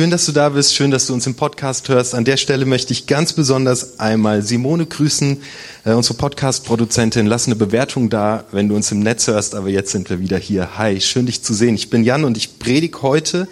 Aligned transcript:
Schön, 0.00 0.08
dass 0.08 0.24
du 0.24 0.32
da 0.32 0.48
bist, 0.48 0.74
schön, 0.74 0.90
dass 0.90 1.06
du 1.08 1.12
uns 1.12 1.26
im 1.26 1.34
Podcast 1.34 1.90
hörst. 1.90 2.14
An 2.14 2.24
der 2.24 2.38
Stelle 2.38 2.64
möchte 2.64 2.94
ich 2.94 3.06
ganz 3.06 3.34
besonders 3.34 4.00
einmal 4.00 4.40
Simone 4.40 4.86
grüßen, 4.86 5.42
äh, 5.84 5.92
unsere 5.92 6.14
Podcast-Produzentin. 6.14 7.26
Lass 7.26 7.44
eine 7.44 7.54
Bewertung 7.54 8.08
da, 8.08 8.44
wenn 8.50 8.70
du 8.70 8.76
uns 8.76 8.90
im 8.92 9.00
Netz 9.00 9.26
hörst, 9.26 9.54
aber 9.54 9.68
jetzt 9.68 9.92
sind 9.92 10.08
wir 10.08 10.18
wieder 10.18 10.38
hier. 10.38 10.78
Hi, 10.78 11.02
schön 11.02 11.26
dich 11.26 11.42
zu 11.42 11.52
sehen. 11.52 11.74
Ich 11.74 11.90
bin 11.90 12.02
Jan 12.02 12.24
und 12.24 12.38
ich 12.38 12.58
predige 12.58 13.02
heute 13.02 13.46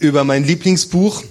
über 0.00 0.24
mein 0.24 0.42
Lieblingsbuch, 0.42 1.22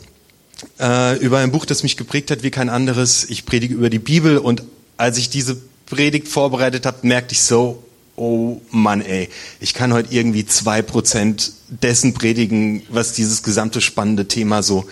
äh, 0.79 1.17
über 1.17 1.39
ein 1.39 1.51
Buch, 1.51 1.65
das 1.65 1.83
mich 1.83 1.97
geprägt 1.97 2.31
hat 2.31 2.41
wie 2.41 2.51
kein 2.51 2.69
anderes. 2.69 3.29
Ich 3.29 3.45
predige 3.45 3.73
über 3.73 3.89
die 3.89 3.99
Bibel 3.99 4.37
und 4.37 4.63
als 4.95 5.17
ich 5.17 5.29
diese 5.29 5.57
Predigt 5.87 6.29
vorbereitet 6.29 6.85
habe, 6.85 7.05
merkte 7.05 7.33
ich 7.33 7.41
so, 7.41 7.83
oh 8.15 8.61
Mann, 8.71 9.01
ey, 9.01 9.29
ich 9.59 9.73
kann 9.73 9.93
heute 9.93 10.13
irgendwie 10.13 10.45
zwei 10.45 10.81
Prozent 10.81 11.51
dessen 11.69 12.13
predigen, 12.13 12.83
was 12.89 13.13
dieses 13.13 13.43
gesamte 13.43 13.81
spannende 13.81 14.27
Thema 14.27 14.63
so 14.63 14.85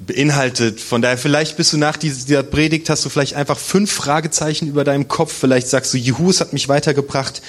beinhaltet. 0.00 0.80
Von 0.80 1.02
daher, 1.02 1.18
vielleicht 1.18 1.56
bist 1.56 1.72
du 1.72 1.76
nach 1.76 1.96
dieser 1.96 2.42
Predigt, 2.42 2.88
hast 2.88 3.04
du 3.04 3.08
vielleicht 3.08 3.34
einfach 3.34 3.58
fünf 3.58 3.90
Fragezeichen 3.90 4.68
über 4.68 4.84
deinem 4.84 5.08
Kopf. 5.08 5.32
Vielleicht 5.32 5.68
sagst 5.68 5.92
du, 5.92 5.98
Juhu, 5.98 6.30
es 6.30 6.40
hat 6.40 6.52
mich 6.52 6.68
weitergebracht. 6.68 7.42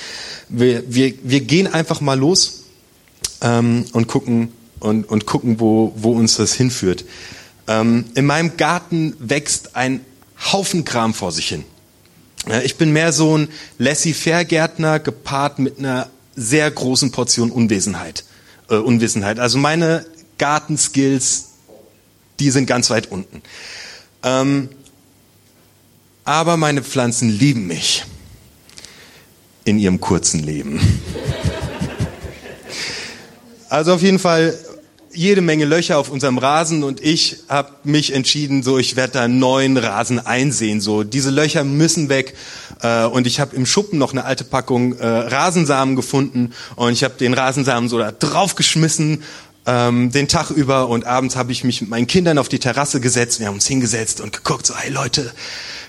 Wir, 0.49 0.83
wir, 0.87 1.13
wir 1.23 1.41
gehen 1.41 1.67
einfach 1.67 2.01
mal 2.01 2.17
los 2.17 2.63
ähm, 3.41 3.85
und 3.93 4.07
gucken, 4.07 4.51
und, 4.79 5.07
und 5.07 5.25
gucken, 5.25 5.59
wo, 5.59 5.93
wo 5.95 6.13
uns 6.13 6.37
das 6.37 6.53
hinführt. 6.53 7.05
Ähm, 7.67 8.05
in 8.15 8.25
meinem 8.25 8.57
Garten 8.57 9.15
wächst 9.19 9.75
ein 9.75 10.01
Haufen 10.51 10.85
Kram 10.85 11.13
vor 11.13 11.31
sich 11.31 11.49
hin. 11.49 11.63
Ich 12.63 12.77
bin 12.77 12.91
mehr 12.91 13.11
so 13.11 13.37
ein 13.37 13.49
Laissez-faire-Gärtner 13.77 14.99
gepaart 14.99 15.59
mit 15.59 15.79
einer 15.79 16.09
sehr 16.35 16.69
großen 16.71 17.11
Portion 17.11 17.51
Unwesenheit. 17.51 18.23
Äh, 18.69 18.75
Unwissenheit. 18.75 19.39
Also 19.39 19.57
meine 19.57 20.05
Gartenskills, 20.37 21.49
die 22.39 22.49
sind 22.51 22.65
ganz 22.65 22.89
weit 22.89 23.11
unten. 23.11 23.41
Ähm, 24.23 24.69
aber 26.23 26.57
meine 26.57 26.83
Pflanzen 26.83 27.29
lieben 27.29 27.67
mich 27.67 28.05
in 29.65 29.79
ihrem 29.79 29.99
kurzen 29.99 30.41
Leben. 30.41 30.79
Also 33.71 33.93
auf 33.93 34.01
jeden 34.01 34.17
Fall 34.17 34.57
jede 35.11 35.41
Menge 35.41 35.65
Löcher 35.65 35.97
auf 35.97 36.09
unserem 36.09 36.37
Rasen 36.37 36.83
und 36.83 37.01
ich 37.01 37.37
habe 37.47 37.71
mich 37.83 38.13
entschieden, 38.13 38.63
so 38.63 38.77
ich 38.77 38.95
werde 38.95 39.13
da 39.13 39.21
einen 39.23 39.39
neuen 39.39 39.77
Rasen 39.77 40.19
einsehen. 40.23 40.81
So 40.81 41.03
diese 41.03 41.31
Löcher 41.31 41.63
müssen 41.63 42.09
weg 42.09 42.35
äh, 42.81 43.05
und 43.05 43.27
ich 43.27 43.39
habe 43.39 43.55
im 43.55 43.65
Schuppen 43.65 43.97
noch 43.97 44.11
eine 44.11 44.25
alte 44.25 44.43
Packung 44.43 44.97
äh, 44.97 45.05
Rasensamen 45.05 45.95
gefunden 45.95 46.51
und 46.75 46.93
ich 46.93 47.03
habe 47.03 47.15
den 47.15 47.33
Rasensamen 47.33 47.89
so 47.89 47.97
da 47.97 48.11
draufgeschmissen 48.11 49.23
ähm, 49.65 50.11
den 50.11 50.27
Tag 50.27 50.51
über 50.51 50.87
und 50.87 51.05
abends 51.05 51.35
habe 51.35 51.51
ich 51.51 51.63
mich 51.63 51.81
mit 51.81 51.89
meinen 51.89 52.07
Kindern 52.07 52.37
auf 52.37 52.49
die 52.49 52.59
Terrasse 52.59 52.99
gesetzt. 52.99 53.39
Wir 53.39 53.47
haben 53.47 53.55
uns 53.55 53.67
hingesetzt 53.67 54.21
und 54.21 54.33
geguckt 54.33 54.65
so, 54.65 54.75
hey 54.75 54.91
Leute, 54.91 55.31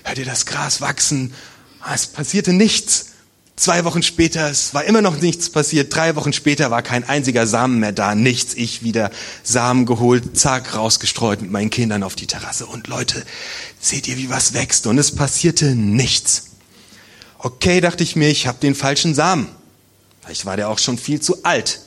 hört 0.03 0.17
ihr 0.17 0.25
das 0.25 0.45
Gras 0.45 0.81
wachsen? 0.81 1.33
Ah, 1.79 1.93
es 1.95 2.07
passierte 2.07 2.53
nichts. 2.53 3.10
Zwei 3.55 3.83
Wochen 3.85 4.01
später, 4.01 4.49
es 4.49 4.73
war 4.73 4.85
immer 4.85 5.01
noch 5.01 5.21
nichts 5.21 5.49
passiert. 5.49 5.93
Drei 5.93 6.15
Wochen 6.15 6.33
später 6.33 6.71
war 6.71 6.81
kein 6.81 7.07
einziger 7.07 7.45
Samen 7.45 7.79
mehr 7.79 7.91
da. 7.91 8.15
Nichts. 8.15 8.53
Ich 8.55 8.83
wieder 8.83 9.11
Samen 9.43 9.85
geholt, 9.85 10.37
zack, 10.37 10.75
rausgestreut 10.75 11.41
mit 11.41 11.51
meinen 11.51 11.69
Kindern 11.69 12.01
auf 12.01 12.15
die 12.15 12.27
Terrasse. 12.27 12.65
Und 12.65 12.87
Leute, 12.87 13.23
seht 13.79 14.07
ihr, 14.07 14.17
wie 14.17 14.29
was 14.29 14.53
wächst? 14.53 14.87
Und 14.87 14.97
es 14.97 15.13
passierte 15.13 15.75
nichts. 15.75 16.51
Okay, 17.37 17.81
dachte 17.81 18.03
ich 18.03 18.15
mir, 18.15 18.29
ich 18.29 18.47
habe 18.47 18.57
den 18.59 18.73
falschen 18.73 19.13
Samen. 19.13 19.47
Vielleicht 20.23 20.45
war 20.45 20.55
der 20.57 20.69
auch 20.69 20.79
schon 20.79 20.97
viel 20.97 21.19
zu 21.19 21.43
alt. 21.43 21.81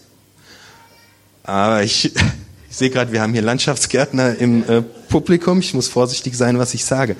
Aber 1.44 1.82
ich, 1.82 2.06
ich 2.70 2.76
sehe 2.76 2.90
gerade, 2.90 3.12
wir 3.12 3.20
haben 3.20 3.32
hier 3.32 3.42
Landschaftsgärtner 3.42 4.36
im 4.36 4.68
äh, 4.68 4.82
Publikum. 4.82 5.60
Ich 5.60 5.74
muss 5.74 5.88
vorsichtig 5.88 6.36
sein, 6.36 6.58
was 6.58 6.74
ich 6.74 6.84
sage. 6.84 7.16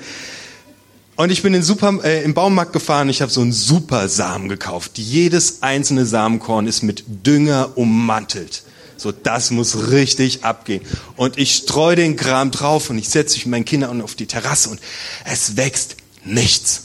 Und 1.15 1.31
ich 1.31 1.41
bin 1.43 1.53
in 1.53 1.63
Super, 1.63 2.03
äh, 2.03 2.23
im 2.23 2.33
Baumarkt 2.33 2.73
gefahren, 2.73 3.07
ich 3.07 3.21
habe 3.21 3.31
so 3.31 3.41
einen 3.41 3.53
super 3.53 4.09
Samen 4.09 4.49
gekauft. 4.49 4.97
Jedes 4.97 5.61
einzelne 5.61 6.05
Samenkorn 6.05 6.67
ist 6.67 6.83
mit 6.83 7.05
Dünger 7.07 7.77
ummantelt. 7.77 8.63
So, 8.97 9.11
das 9.11 9.51
muss 9.51 9.91
richtig 9.91 10.43
abgehen. 10.43 10.81
Und 11.15 11.37
ich 11.37 11.55
streue 11.55 11.95
den 11.95 12.17
Kram 12.17 12.51
drauf 12.51 12.89
und 12.89 12.97
ich 12.97 13.09
setze 13.09 13.35
mich 13.35 13.45
mit 13.45 13.51
meinen 13.51 13.65
Kindern 13.65 14.01
auf 14.01 14.15
die 14.15 14.25
Terrasse 14.25 14.69
und 14.69 14.81
es 15.25 15.55
wächst 15.55 15.95
nichts. 16.25 16.83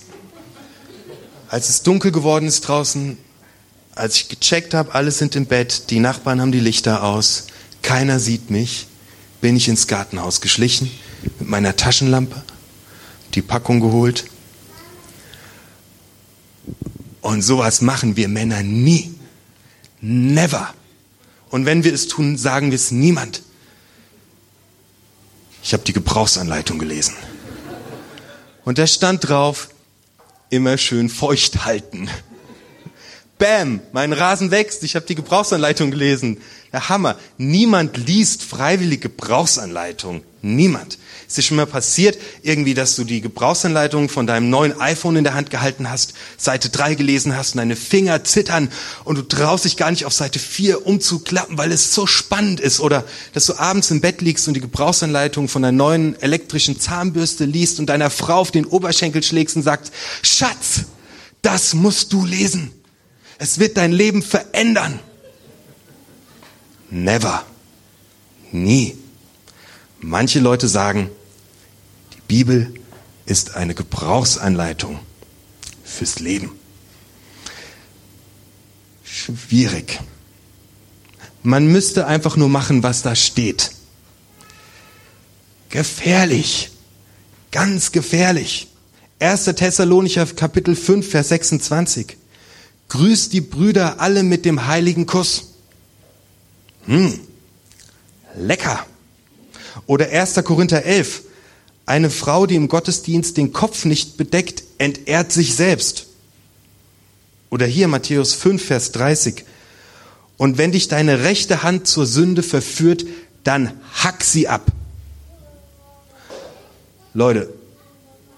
Als 1.48 1.68
es 1.68 1.82
dunkel 1.82 2.12
geworden 2.12 2.47
ist 2.47 2.60
draußen, 2.62 3.18
als 3.97 4.16
ich 4.16 4.28
gecheckt 4.28 4.74
habe, 4.74 4.94
alle 4.94 5.10
sind 5.10 5.34
im 5.34 5.47
Bett, 5.47 5.91
die 5.91 5.98
Nachbarn 5.98 6.41
haben 6.41 6.52
die 6.52 6.60
Lichter 6.60 7.02
aus, 7.02 7.47
keiner 7.82 8.20
sieht 8.20 8.50
mich, 8.50 8.86
bin 9.41 9.56
ich 9.56 9.68
ins 9.68 9.88
Gartenhaus 9.88 10.41
geschlichen 10.41 10.91
mit 11.38 11.48
meiner 11.48 11.74
Taschenlampe 11.74 12.42
die 13.34 13.42
Packung 13.42 13.80
geholt. 13.80 14.24
Und 17.20 17.42
sowas 17.42 17.80
machen 17.80 18.16
wir 18.16 18.28
Männer 18.28 18.62
nie. 18.62 19.14
Never. 20.00 20.72
Und 21.50 21.66
wenn 21.66 21.84
wir 21.84 21.92
es 21.92 22.08
tun, 22.08 22.36
sagen 22.36 22.70
wir 22.70 22.76
es 22.76 22.91
niemand. 22.91 23.42
Ich 25.62 25.72
habe 25.72 25.82
die 25.82 25.92
Gebrauchsanleitung 25.92 26.78
gelesen. 26.78 27.14
Und 28.64 28.78
da 28.78 28.86
stand 28.86 29.28
drauf, 29.28 29.68
immer 30.48 30.78
schön 30.78 31.08
feucht 31.08 31.64
halten. 31.64 32.08
Bam, 33.38 33.80
mein 33.92 34.12
Rasen 34.12 34.50
wächst, 34.50 34.82
ich 34.84 34.97
habe 34.97 35.06
die 35.06 35.14
Gebrauchsanleitung 35.14 35.91
gelesen. 35.91 36.41
Der 36.72 36.88
Hammer. 36.88 37.16
Niemand 37.36 37.97
liest 37.97 38.44
freiwillig 38.44 39.00
Gebrauchsanleitung. 39.00 40.22
Niemand. 40.41 40.98
Ist 41.26 41.36
dir 41.36 41.42
schon 41.42 41.56
mal 41.56 41.66
passiert, 41.66 42.16
irgendwie, 42.42 42.75
dass 42.75 42.97
du 42.97 43.04
die 43.04 43.20
Gebrauchsanleitung 43.20 44.08
von 44.08 44.26
deinem 44.26 44.50
neuen 44.50 44.80
iPhone 44.80 45.16
in 45.16 45.25
der 45.25 45.34
Hand 45.34 45.50
gehalten 45.50 45.91
hast, 45.91 46.14
Seite 46.36 46.70
3 46.70 46.94
gelesen 46.94 47.36
hast 47.36 47.54
und 47.54 47.59
deine 47.59 47.76
Finger 47.76 48.25
zittern 48.25 48.70
und 49.04 49.19
du 49.19 49.22
traust 49.22 49.64
dich 49.64 49.76
gar 49.76 49.91
nicht 49.91 50.06
auf 50.06 50.12
Seite 50.12 50.38
4 50.38 50.86
umzuklappen, 50.86 51.59
weil 51.59 51.72
es 51.72 51.92
so 51.92 52.06
spannend 52.06 52.60
ist. 52.60 52.80
Oder 52.80 53.04
dass 53.32 53.47
du 53.47 53.59
abends 53.59 53.91
im 53.91 54.00
Bett 54.00 54.22
liegst 54.22 54.47
und 54.48 54.54
die 54.54 54.60
Gebrauchsanleitung 54.60 55.48
von 55.48 55.62
der 55.62 55.72
neuen 55.72 56.20
elektrischen 56.22 56.80
Zahnbürste 56.80 57.44
liest 57.44 57.80
und 57.80 57.86
deiner 57.86 58.10
Frau 58.10 58.38
auf 58.38 58.53
den 58.53 58.64
Oberschenkel 58.64 59.22
schlägst 59.22 59.56
und 59.56 59.62
sagst, 59.62 59.92
Schatz, 60.22 60.84
das 61.42 61.75
musst 61.75 62.12
du 62.12 62.25
lesen. 62.25 62.70
Es 63.38 63.59
wird 63.59 63.76
dein 63.76 63.92
Leben 63.92 64.22
verändern. 64.22 65.00
Never. 66.90 67.44
Nie. 68.52 68.96
Manche 70.00 70.40
Leute 70.40 70.66
sagen, 70.68 71.10
Bibel 72.26 72.72
ist 73.26 73.54
eine 73.54 73.74
Gebrauchsanleitung 73.74 74.98
fürs 75.84 76.18
Leben. 76.18 76.52
Schwierig. 79.04 80.00
Man 81.42 81.68
müsste 81.68 82.06
einfach 82.06 82.36
nur 82.36 82.48
machen, 82.48 82.82
was 82.82 83.02
da 83.02 83.14
steht. 83.14 83.70
Gefährlich. 85.68 86.70
Ganz 87.50 87.92
gefährlich. 87.92 88.68
1. 89.20 89.44
Thessalonicher 89.44 90.26
Kapitel 90.26 90.74
5, 90.74 91.08
Vers 91.08 91.28
26. 91.28 92.16
Grüßt 92.88 93.32
die 93.32 93.40
Brüder 93.40 94.00
alle 94.00 94.22
mit 94.22 94.44
dem 94.44 94.66
heiligen 94.66 95.06
Kuss. 95.06 95.49
Hm, 96.90 97.20
lecker. 98.34 98.84
Oder 99.86 100.10
1. 100.10 100.42
Korinther 100.42 100.84
11. 100.84 101.22
Eine 101.86 102.10
Frau, 102.10 102.46
die 102.46 102.56
im 102.56 102.66
Gottesdienst 102.66 103.36
den 103.36 103.52
Kopf 103.52 103.84
nicht 103.84 104.16
bedeckt, 104.16 104.64
entehrt 104.78 105.30
sich 105.30 105.54
selbst. 105.54 106.06
Oder 107.48 107.66
hier 107.66 107.86
Matthäus 107.86 108.34
5, 108.34 108.64
Vers 108.64 108.90
30. 108.90 109.44
Und 110.36 110.58
wenn 110.58 110.72
dich 110.72 110.88
deine 110.88 111.22
rechte 111.22 111.62
Hand 111.62 111.86
zur 111.86 112.06
Sünde 112.06 112.42
verführt, 112.42 113.06
dann 113.44 113.72
hack 113.94 114.24
sie 114.24 114.48
ab. 114.48 114.66
Leute, 117.15 117.53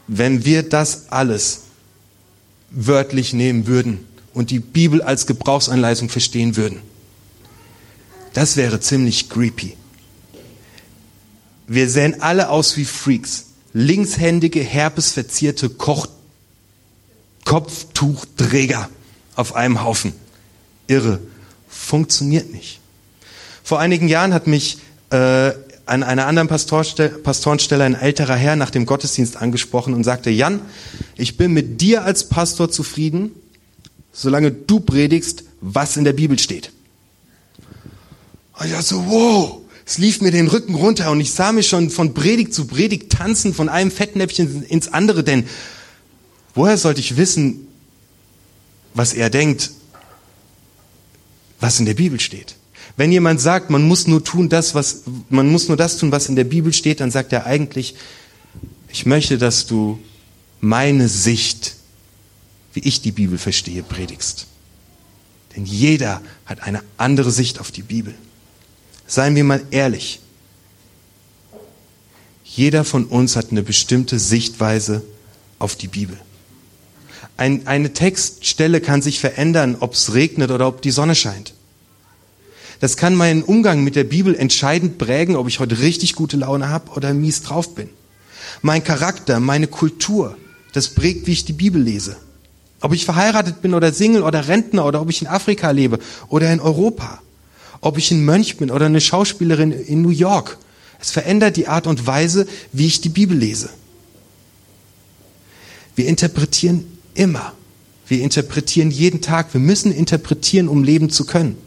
wenn 0.08 0.44
wir 0.44 0.62
das 0.62 1.08
alles 1.08 1.62
wörtlich 2.70 3.32
nehmen 3.32 3.66
würden 3.66 4.06
und 4.34 4.50
die 4.50 4.60
Bibel 4.60 5.00
als 5.00 5.26
Gebrauchsanleitung 5.26 6.10
verstehen 6.10 6.56
würden, 6.56 6.91
das 8.34 8.56
wäre 8.56 8.80
ziemlich 8.80 9.28
creepy. 9.28 9.76
Wir 11.66 11.88
sehen 11.88 12.20
alle 12.20 12.48
aus 12.48 12.76
wie 12.76 12.84
Freaks. 12.84 13.46
Linkshändige, 13.72 14.60
herpesverzierte 14.60 15.70
Koch 15.70 16.06
Kopftuchträger 17.44 18.88
auf 19.34 19.54
einem 19.54 19.82
Haufen. 19.82 20.12
Irre. 20.86 21.20
Funktioniert 21.68 22.52
nicht. 22.52 22.80
Vor 23.64 23.80
einigen 23.80 24.08
Jahren 24.08 24.34
hat 24.34 24.46
mich 24.46 24.78
äh, 25.10 25.52
an 25.86 26.02
einer 26.02 26.26
anderen 26.26 26.48
Pastorenstelle 26.48 27.84
ein 27.84 27.94
älterer 27.94 28.36
Herr 28.36 28.56
nach 28.56 28.70
dem 28.70 28.86
Gottesdienst 28.86 29.36
angesprochen 29.36 29.94
und 29.94 30.04
sagte, 30.04 30.30
Jan, 30.30 30.60
ich 31.16 31.36
bin 31.36 31.52
mit 31.52 31.80
dir 31.80 32.04
als 32.04 32.28
Pastor 32.28 32.70
zufrieden, 32.70 33.32
solange 34.12 34.52
du 34.52 34.80
predigst, 34.80 35.44
was 35.60 35.96
in 35.96 36.04
der 36.04 36.12
Bibel 36.12 36.38
steht. 36.38 36.72
Und 38.54 38.66
ich 38.66 38.72
dachte 38.72 38.84
so, 38.84 39.06
wow, 39.06 39.62
Es 39.84 39.98
lief 39.98 40.20
mir 40.20 40.30
den 40.30 40.48
Rücken 40.48 40.74
runter 40.74 41.10
und 41.10 41.20
ich 41.20 41.32
sah 41.32 41.52
mich 41.52 41.68
schon 41.68 41.90
von 41.90 42.14
Predigt 42.14 42.54
zu 42.54 42.66
Predigt 42.66 43.10
tanzen, 43.10 43.52
von 43.52 43.68
einem 43.68 43.90
Fettnäpfchen 43.90 44.62
ins 44.64 44.88
andere, 44.88 45.24
denn 45.24 45.44
woher 46.54 46.78
sollte 46.78 47.00
ich 47.00 47.16
wissen, 47.16 47.66
was 48.94 49.12
er 49.12 49.30
denkt, 49.30 49.70
was 51.60 51.80
in 51.80 51.86
der 51.86 51.94
Bibel 51.94 52.20
steht? 52.20 52.56
Wenn 52.96 53.10
jemand 53.10 53.40
sagt, 53.40 53.70
man 53.70 53.82
muss 53.82 54.06
nur 54.06 54.22
tun 54.22 54.48
das, 54.48 54.74
was, 54.74 55.02
man 55.30 55.50
muss 55.50 55.68
nur 55.68 55.76
das 55.76 55.96
tun, 55.96 56.12
was 56.12 56.28
in 56.28 56.36
der 56.36 56.44
Bibel 56.44 56.72
steht, 56.72 57.00
dann 57.00 57.10
sagt 57.10 57.32
er 57.32 57.46
eigentlich, 57.46 57.94
ich 58.88 59.06
möchte, 59.06 59.38
dass 59.38 59.66
du 59.66 59.98
meine 60.60 61.08
Sicht, 61.08 61.76
wie 62.74 62.80
ich 62.80 63.00
die 63.00 63.12
Bibel 63.12 63.38
verstehe, 63.38 63.82
predigst. 63.82 64.46
Denn 65.56 65.64
jeder 65.64 66.20
hat 66.44 66.62
eine 66.62 66.82
andere 66.98 67.30
Sicht 67.30 67.58
auf 67.58 67.70
die 67.70 67.82
Bibel. 67.82 68.14
Seien 69.12 69.36
wir 69.36 69.44
mal 69.44 69.62
ehrlich. 69.70 70.20
Jeder 72.44 72.82
von 72.82 73.04
uns 73.04 73.36
hat 73.36 73.50
eine 73.50 73.62
bestimmte 73.62 74.18
Sichtweise 74.18 75.02
auf 75.58 75.76
die 75.76 75.88
Bibel. 75.88 76.18
Ein, 77.36 77.66
eine 77.66 77.92
Textstelle 77.92 78.80
kann 78.80 79.02
sich 79.02 79.20
verändern, 79.20 79.76
ob 79.80 79.92
es 79.92 80.14
regnet 80.14 80.50
oder 80.50 80.66
ob 80.66 80.80
die 80.80 80.90
Sonne 80.90 81.14
scheint. 81.14 81.52
Das 82.80 82.96
kann 82.96 83.14
meinen 83.14 83.42
Umgang 83.42 83.84
mit 83.84 83.96
der 83.96 84.04
Bibel 84.04 84.34
entscheidend 84.34 84.96
prägen, 84.96 85.36
ob 85.36 85.46
ich 85.46 85.60
heute 85.60 85.80
richtig 85.80 86.14
gute 86.14 86.38
Laune 86.38 86.70
habe 86.70 86.92
oder 86.92 87.12
mies 87.12 87.42
drauf 87.42 87.74
bin. 87.74 87.90
Mein 88.62 88.82
Charakter, 88.82 89.40
meine 89.40 89.66
Kultur, 89.66 90.38
das 90.72 90.88
prägt, 90.88 91.26
wie 91.26 91.32
ich 91.32 91.44
die 91.44 91.52
Bibel 91.52 91.82
lese. 91.82 92.16
Ob 92.80 92.94
ich 92.94 93.04
verheiratet 93.04 93.60
bin 93.60 93.74
oder 93.74 93.92
Single 93.92 94.22
oder 94.22 94.48
Rentner 94.48 94.86
oder 94.86 95.02
ob 95.02 95.10
ich 95.10 95.20
in 95.20 95.28
Afrika 95.28 95.70
lebe 95.70 95.98
oder 96.30 96.50
in 96.50 96.60
Europa. 96.60 97.20
Ob 97.82 97.98
ich 97.98 98.10
ein 98.10 98.24
Mönch 98.24 98.56
bin 98.56 98.70
oder 98.70 98.86
eine 98.86 99.00
Schauspielerin 99.02 99.72
in 99.72 100.00
New 100.00 100.08
York. 100.08 100.56
Es 100.98 101.10
verändert 101.10 101.56
die 101.56 101.66
Art 101.66 101.86
und 101.86 102.06
Weise, 102.06 102.46
wie 102.72 102.86
ich 102.86 103.02
die 103.02 103.10
Bibel 103.10 103.36
lese. 103.36 103.68
Wir 105.94 106.06
interpretieren 106.06 106.86
immer. 107.14 107.52
Wir 108.06 108.22
interpretieren 108.22 108.90
jeden 108.90 109.20
Tag. 109.20 109.52
Wir 109.52 109.60
müssen 109.60 109.92
interpretieren, 109.92 110.68
um 110.68 110.84
leben 110.84 111.10
zu 111.10 111.26
können. 111.26 111.58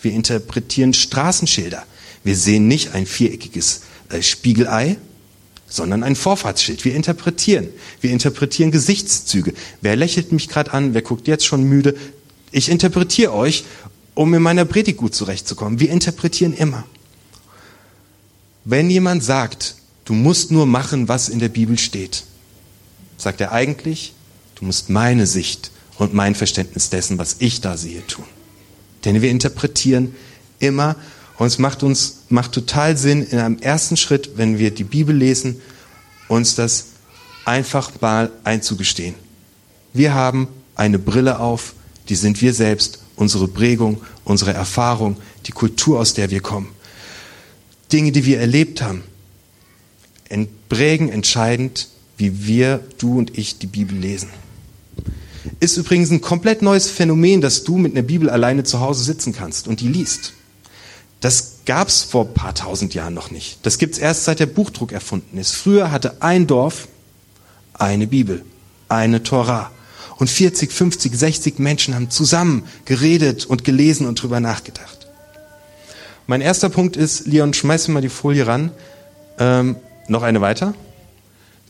Wir 0.00 0.12
interpretieren 0.12 0.92
Straßenschilder. 0.92 1.84
Wir 2.22 2.36
sehen 2.36 2.68
nicht 2.68 2.94
ein 2.94 3.06
viereckiges 3.06 3.82
äh, 4.10 4.22
Spiegelei, 4.22 4.98
sondern 5.68 6.02
ein 6.02 6.16
Vorfahrtsschild. 6.16 6.84
Wir 6.84 6.94
interpretieren. 6.94 7.68
Wir 8.00 8.10
interpretieren 8.10 8.70
Gesichtszüge. 8.70 9.54
Wer 9.80 9.96
lächelt 9.96 10.32
mich 10.32 10.48
gerade 10.48 10.72
an? 10.74 10.92
Wer 10.92 11.02
guckt 11.02 11.28
jetzt 11.28 11.46
schon 11.46 11.64
müde? 11.64 11.94
Ich 12.50 12.68
interpretiere 12.68 13.32
euch, 13.32 13.64
um 14.14 14.34
in 14.34 14.42
meiner 14.42 14.64
Predigt 14.64 14.98
gut 14.98 15.14
zurechtzukommen. 15.14 15.80
Wir 15.80 15.90
interpretieren 15.90 16.52
immer. 16.52 16.84
Wenn 18.64 18.90
jemand 18.90 19.24
sagt, 19.24 19.76
du 20.04 20.12
musst 20.12 20.50
nur 20.50 20.66
machen, 20.66 21.08
was 21.08 21.28
in 21.28 21.38
der 21.38 21.48
Bibel 21.48 21.78
steht, 21.78 22.24
sagt 23.16 23.40
er 23.40 23.52
eigentlich, 23.52 24.14
du 24.56 24.64
musst 24.64 24.90
meine 24.90 25.26
Sicht 25.26 25.70
und 25.98 26.14
mein 26.14 26.34
Verständnis 26.34 26.90
dessen, 26.90 27.18
was 27.18 27.36
ich 27.38 27.60
da 27.60 27.76
sehe, 27.76 28.06
tun. 28.06 28.24
Denn 29.04 29.22
wir 29.22 29.30
interpretieren 29.30 30.14
immer 30.58 30.96
und 31.38 31.46
es 31.46 31.58
macht 31.58 31.82
uns, 31.82 32.20
macht 32.28 32.52
total 32.52 32.96
Sinn, 32.96 33.26
in 33.26 33.38
einem 33.38 33.58
ersten 33.58 33.96
Schritt, 33.96 34.36
wenn 34.36 34.58
wir 34.58 34.70
die 34.70 34.84
Bibel 34.84 35.16
lesen, 35.16 35.60
uns 36.28 36.54
das 36.54 36.86
einfach 37.44 37.90
mal 38.00 38.30
einzugestehen. 38.44 39.14
Wir 39.92 40.14
haben 40.14 40.48
eine 40.76 40.98
Brille 40.98 41.40
auf, 41.40 41.74
die 42.08 42.14
sind 42.14 42.40
wir 42.40 42.54
selbst, 42.54 43.00
unsere 43.22 43.48
Prägung, 43.48 44.02
unsere 44.24 44.52
Erfahrung, 44.52 45.16
die 45.46 45.52
Kultur, 45.52 45.98
aus 45.98 46.12
der 46.12 46.30
wir 46.30 46.40
kommen. 46.40 46.68
Dinge, 47.90 48.12
die 48.12 48.24
wir 48.24 48.40
erlebt 48.40 48.82
haben, 48.82 49.02
prägen 50.72 51.10
entscheidend, 51.10 51.88
wie 52.16 52.46
wir, 52.46 52.80
du 52.96 53.18
und 53.18 53.36
ich, 53.36 53.58
die 53.58 53.66
Bibel 53.66 53.94
lesen. 53.96 54.30
Ist 55.60 55.76
übrigens 55.76 56.10
ein 56.10 56.22
komplett 56.22 56.62
neues 56.62 56.88
Phänomen, 56.88 57.42
dass 57.42 57.62
du 57.62 57.76
mit 57.76 57.92
einer 57.92 58.00
Bibel 58.00 58.30
alleine 58.30 58.64
zu 58.64 58.80
Hause 58.80 59.04
sitzen 59.04 59.34
kannst 59.34 59.68
und 59.68 59.80
die 59.80 59.88
liest. 59.88 60.32
Das 61.20 61.58
gab 61.66 61.88
es 61.88 62.02
vor 62.02 62.26
ein 62.26 62.32
paar 62.32 62.54
tausend 62.54 62.94
Jahren 62.94 63.12
noch 63.12 63.30
nicht. 63.30 63.58
Das 63.64 63.76
gibt 63.76 63.92
es 63.92 63.98
erst 63.98 64.24
seit 64.24 64.40
der 64.40 64.46
Buchdruck 64.46 64.92
erfunden 64.92 65.36
ist. 65.36 65.52
Früher 65.52 65.90
hatte 65.90 66.22
ein 66.22 66.46
Dorf 66.46 66.88
eine 67.74 68.06
Bibel, 68.06 68.42
eine 68.88 69.22
Tora. 69.22 69.70
Und 70.22 70.30
40, 70.30 70.70
50, 70.70 71.16
60 71.16 71.58
Menschen 71.58 71.96
haben 71.96 72.08
zusammen 72.08 72.62
geredet 72.84 73.44
und 73.44 73.64
gelesen 73.64 74.06
und 74.06 74.22
drüber 74.22 74.38
nachgedacht. 74.38 75.08
Mein 76.28 76.40
erster 76.40 76.68
Punkt 76.68 76.96
ist, 76.96 77.26
Leon, 77.26 77.52
schmeiß 77.52 77.88
mir 77.88 77.94
mal 77.94 78.02
die 78.02 78.08
Folie 78.08 78.46
ran. 78.46 78.70
Ähm, 79.40 79.74
noch 80.06 80.22
eine 80.22 80.40
weiter. 80.40 80.76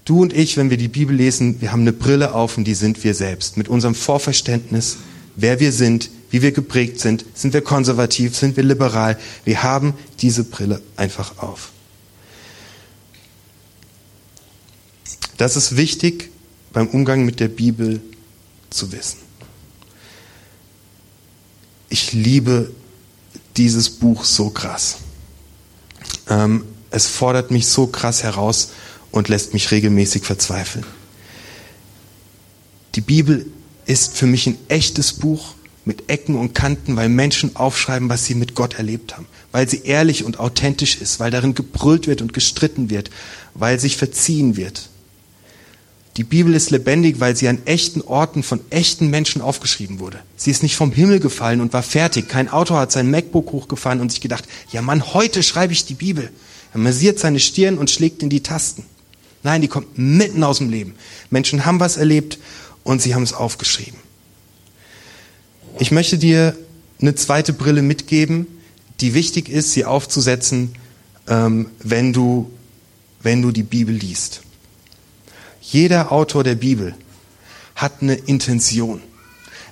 Du 0.04 0.20
und 0.20 0.34
ich, 0.34 0.58
wenn 0.58 0.68
wir 0.68 0.76
die 0.76 0.88
Bibel 0.88 1.16
lesen, 1.16 1.62
wir 1.62 1.72
haben 1.72 1.80
eine 1.80 1.94
Brille 1.94 2.34
auf 2.34 2.58
und 2.58 2.64
die 2.64 2.74
sind 2.74 3.02
wir 3.02 3.14
selbst. 3.14 3.56
Mit 3.56 3.70
unserem 3.70 3.94
Vorverständnis, 3.94 4.98
wer 5.34 5.58
wir 5.58 5.72
sind, 5.72 6.10
wie 6.28 6.42
wir 6.42 6.52
geprägt 6.52 7.00
sind, 7.00 7.24
sind 7.32 7.54
wir 7.54 7.62
konservativ, 7.62 8.36
sind 8.36 8.58
wir 8.58 8.64
liberal. 8.64 9.18
Wir 9.46 9.62
haben 9.62 9.94
diese 10.20 10.44
Brille 10.44 10.82
einfach 10.98 11.38
auf. 11.38 11.72
Das 15.38 15.56
ist 15.56 15.74
wichtig 15.78 16.28
beim 16.74 16.88
Umgang 16.88 17.24
mit 17.24 17.40
der 17.40 17.48
Bibel 17.48 18.02
zu 18.72 18.92
wissen. 18.92 19.18
Ich 21.88 22.12
liebe 22.12 22.70
dieses 23.56 23.90
Buch 23.90 24.24
so 24.24 24.50
krass. 24.50 24.98
Ähm, 26.28 26.64
es 26.90 27.06
fordert 27.06 27.50
mich 27.50 27.66
so 27.66 27.86
krass 27.86 28.22
heraus, 28.22 28.70
und 29.12 29.28
lässt 29.28 29.52
mich 29.52 29.70
regelmäßig 29.70 30.24
verzweifeln. 30.24 30.84
Die 32.96 33.00
Bibel 33.00 33.46
ist 33.86 34.16
für 34.16 34.26
mich 34.26 34.46
ein 34.46 34.58
echtes 34.68 35.12
Buch 35.12 35.54
mit 35.84 36.08
Ecken 36.08 36.36
und 36.36 36.54
Kanten, 36.54 36.96
weil 36.96 37.08
Menschen 37.08 37.56
aufschreiben, 37.56 38.08
was 38.08 38.24
sie 38.24 38.34
mit 38.34 38.54
Gott 38.54 38.74
erlebt 38.74 39.16
haben, 39.16 39.26
weil 39.50 39.68
sie 39.68 39.82
ehrlich 39.84 40.24
und 40.24 40.40
authentisch 40.40 40.96
ist, 40.96 41.20
weil 41.20 41.30
darin 41.30 41.54
gebrüllt 41.54 42.06
wird 42.06 42.22
und 42.22 42.32
gestritten 42.32 42.90
wird, 42.90 43.10
weil 43.54 43.78
sich 43.78 43.96
verziehen 43.96 44.56
wird. 44.56 44.88
Die 46.18 46.24
Bibel 46.24 46.54
ist 46.54 46.70
lebendig, 46.70 47.20
weil 47.20 47.36
sie 47.36 47.48
an 47.48 47.58
echten 47.64 48.02
Orten 48.02 48.42
von 48.42 48.60
echten 48.68 49.08
Menschen 49.08 49.40
aufgeschrieben 49.40 49.98
wurde. 49.98 50.20
Sie 50.36 50.50
ist 50.50 50.62
nicht 50.62 50.76
vom 50.76 50.92
Himmel 50.92 51.20
gefallen 51.20 51.62
und 51.62 51.72
war 51.72 51.82
fertig. 51.82 52.28
Kein 52.28 52.50
Autor 52.50 52.80
hat 52.80 52.92
sein 52.92 53.10
MacBook 53.10 53.50
hochgefahren 53.52 54.00
und 54.00 54.10
sich 54.10 54.20
gedacht, 54.20 54.44
ja 54.70 54.82
Mann, 54.82 55.14
heute 55.14 55.42
schreibe 55.42 55.72
ich 55.72 55.86
die 55.86 55.94
Bibel. 55.94 56.30
Er 56.74 56.80
massiert 56.80 57.18
seine 57.18 57.40
Stirn 57.40 57.78
und 57.78 57.90
schlägt 57.90 58.22
in 58.22 58.28
die 58.28 58.42
Tasten. 58.42 58.84
Nein, 59.42 59.62
die 59.62 59.68
kommt 59.68 59.98
mitten 59.98 60.44
aus 60.44 60.58
dem 60.58 60.68
Leben. 60.68 60.94
Menschen 61.30 61.64
haben 61.64 61.80
was 61.80 61.96
erlebt 61.96 62.38
und 62.84 63.00
sie 63.00 63.14
haben 63.14 63.22
es 63.22 63.32
aufgeschrieben. 63.32 63.98
Ich 65.78 65.90
möchte 65.90 66.18
dir 66.18 66.56
eine 67.00 67.14
zweite 67.14 67.54
Brille 67.54 67.82
mitgeben, 67.82 68.46
die 69.00 69.14
wichtig 69.14 69.48
ist, 69.48 69.72
sie 69.72 69.84
aufzusetzen, 69.86 70.74
ähm, 71.26 71.70
wenn, 71.82 72.12
du, 72.12 72.50
wenn 73.22 73.42
du 73.42 73.50
die 73.50 73.62
Bibel 73.62 73.94
liest. 73.94 74.42
Jeder 75.62 76.10
Autor 76.10 76.42
der 76.42 76.56
Bibel 76.56 76.94
hat 77.76 78.02
eine 78.02 78.14
Intention. 78.14 79.00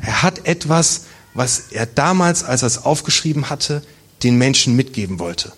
Er 0.01 0.23
hat 0.23 0.47
etwas, 0.47 1.03
was 1.35 1.65
er 1.73 1.85
damals, 1.85 2.45
als 2.45 2.63
er 2.63 2.69
es 2.69 2.85
aufgeschrieben 2.85 3.51
hatte, 3.51 3.83
den 4.23 4.39
Menschen 4.39 4.77
mitgeben 4.77 5.19
wollte. 5.19 5.53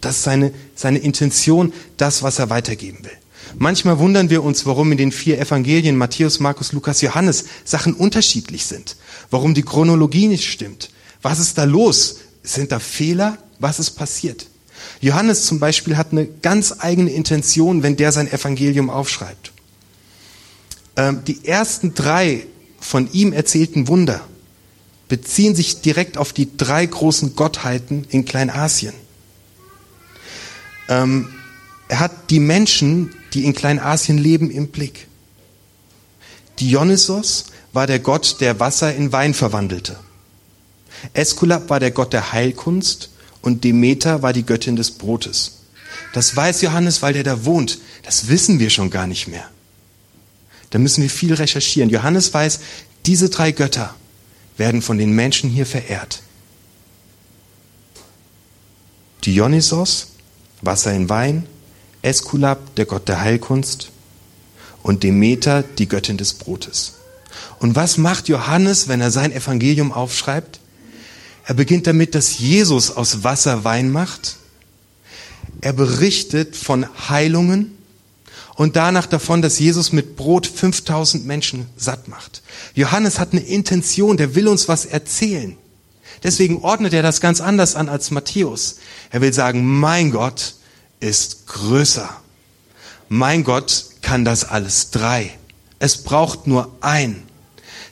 Das 0.00 0.16
ist 0.16 0.24
seine, 0.24 0.52
seine 0.74 0.98
Intention, 0.98 1.72
das, 1.96 2.22
was 2.22 2.38
er 2.38 2.50
weitergeben 2.50 3.04
will. 3.04 3.16
Manchmal 3.56 3.98
wundern 3.98 4.30
wir 4.30 4.42
uns, 4.42 4.66
warum 4.66 4.92
in 4.92 4.98
den 4.98 5.12
vier 5.12 5.40
Evangelien 5.40 5.96
Matthäus, 5.96 6.40
Markus, 6.40 6.72
Lukas, 6.72 7.00
Johannes 7.00 7.44
Sachen 7.64 7.94
unterschiedlich 7.94 8.66
sind, 8.66 8.96
warum 9.30 9.54
die 9.54 9.62
Chronologie 9.62 10.26
nicht 10.26 10.50
stimmt. 10.50 10.90
Was 11.22 11.38
ist 11.38 11.56
da 11.56 11.64
los? 11.64 12.18
Sind 12.42 12.72
da 12.72 12.78
Fehler? 12.78 13.38
Was 13.58 13.78
ist 13.78 13.92
passiert? 13.92 14.46
Johannes 15.00 15.46
zum 15.46 15.60
Beispiel 15.60 15.96
hat 15.96 16.08
eine 16.12 16.26
ganz 16.26 16.74
eigene 16.78 17.10
Intention, 17.10 17.82
wenn 17.82 17.96
der 17.96 18.12
sein 18.12 18.30
Evangelium 18.30 18.90
aufschreibt. 18.90 19.52
Ähm, 20.98 21.24
die 21.24 21.46
ersten 21.46 21.94
drei 21.94 22.44
von 22.80 23.10
ihm 23.12 23.32
erzählten 23.32 23.88
Wunder 23.88 24.20
beziehen 25.06 25.54
sich 25.54 25.80
direkt 25.80 26.18
auf 26.18 26.32
die 26.34 26.56
drei 26.56 26.84
großen 26.84 27.34
Gottheiten 27.34 28.04
in 28.10 28.24
Kleinasien. 28.24 28.92
Ähm, 30.88 31.32
er 31.88 32.00
hat 32.00 32.30
die 32.30 32.40
Menschen, 32.40 33.14
die 33.32 33.44
in 33.44 33.54
Kleinasien 33.54 34.18
leben, 34.18 34.50
im 34.50 34.68
Blick. 34.68 35.06
Dionysos 36.60 37.46
war 37.72 37.86
der 37.86 38.00
Gott, 38.00 38.40
der 38.40 38.58
Wasser 38.58 38.94
in 38.94 39.12
Wein 39.12 39.34
verwandelte. 39.34 39.98
Eskulap 41.14 41.70
war 41.70 41.78
der 41.78 41.92
Gott 41.92 42.12
der 42.12 42.32
Heilkunst 42.32 43.10
und 43.40 43.62
Demeter 43.62 44.22
war 44.22 44.32
die 44.32 44.44
Göttin 44.44 44.74
des 44.74 44.90
Brotes. 44.90 45.58
Das 46.12 46.34
weiß 46.34 46.60
Johannes, 46.62 47.02
weil 47.02 47.12
der 47.12 47.22
da 47.22 47.44
wohnt. 47.44 47.78
Das 48.02 48.28
wissen 48.28 48.58
wir 48.58 48.70
schon 48.70 48.90
gar 48.90 49.06
nicht 49.06 49.28
mehr. 49.28 49.48
Da 50.70 50.78
müssen 50.78 51.02
wir 51.02 51.10
viel 51.10 51.34
recherchieren. 51.34 51.90
Johannes 51.90 52.32
weiß, 52.32 52.60
diese 53.06 53.30
drei 53.30 53.52
Götter 53.52 53.94
werden 54.56 54.82
von 54.82 54.98
den 54.98 55.12
Menschen 55.12 55.48
hier 55.48 55.66
verehrt. 55.66 56.22
Dionysos, 59.24 60.08
Wasser 60.62 60.92
in 60.92 61.08
Wein, 61.08 61.46
Eskulap, 62.02 62.74
der 62.76 62.86
Gott 62.86 63.08
der 63.08 63.20
Heilkunst, 63.20 63.90
und 64.82 65.02
Demeter, 65.02 65.62
die 65.62 65.88
Göttin 65.88 66.16
des 66.16 66.34
Brotes. 66.34 66.94
Und 67.58 67.76
was 67.76 67.98
macht 67.98 68.28
Johannes, 68.28 68.88
wenn 68.88 69.00
er 69.00 69.10
sein 69.10 69.32
Evangelium 69.32 69.92
aufschreibt? 69.92 70.60
Er 71.44 71.54
beginnt 71.54 71.86
damit, 71.86 72.14
dass 72.14 72.38
Jesus 72.38 72.90
aus 72.90 73.24
Wasser 73.24 73.64
Wein 73.64 73.90
macht. 73.90 74.36
Er 75.60 75.72
berichtet 75.72 76.56
von 76.56 76.86
Heilungen 77.08 77.77
und 78.58 78.74
danach 78.74 79.06
davon, 79.06 79.40
dass 79.40 79.60
Jesus 79.60 79.92
mit 79.92 80.16
Brot 80.16 80.44
5000 80.48 81.24
Menschen 81.24 81.66
satt 81.76 82.08
macht. 82.08 82.42
Johannes 82.74 83.20
hat 83.20 83.30
eine 83.30 83.40
Intention, 83.40 84.16
der 84.16 84.34
will 84.34 84.48
uns 84.48 84.66
was 84.66 84.84
erzählen. 84.84 85.56
Deswegen 86.24 86.62
ordnet 86.62 86.92
er 86.92 87.04
das 87.04 87.20
ganz 87.20 87.40
anders 87.40 87.76
an 87.76 87.88
als 87.88 88.10
Matthäus. 88.10 88.78
Er 89.12 89.20
will 89.20 89.32
sagen, 89.32 89.64
mein 89.64 90.10
Gott 90.10 90.56
ist 90.98 91.46
größer. 91.46 92.10
Mein 93.08 93.44
Gott 93.44 93.84
kann 94.02 94.24
das 94.24 94.44
alles 94.44 94.90
drei. 94.90 95.30
Es 95.78 95.98
braucht 95.98 96.48
nur 96.48 96.76
ein. 96.80 97.22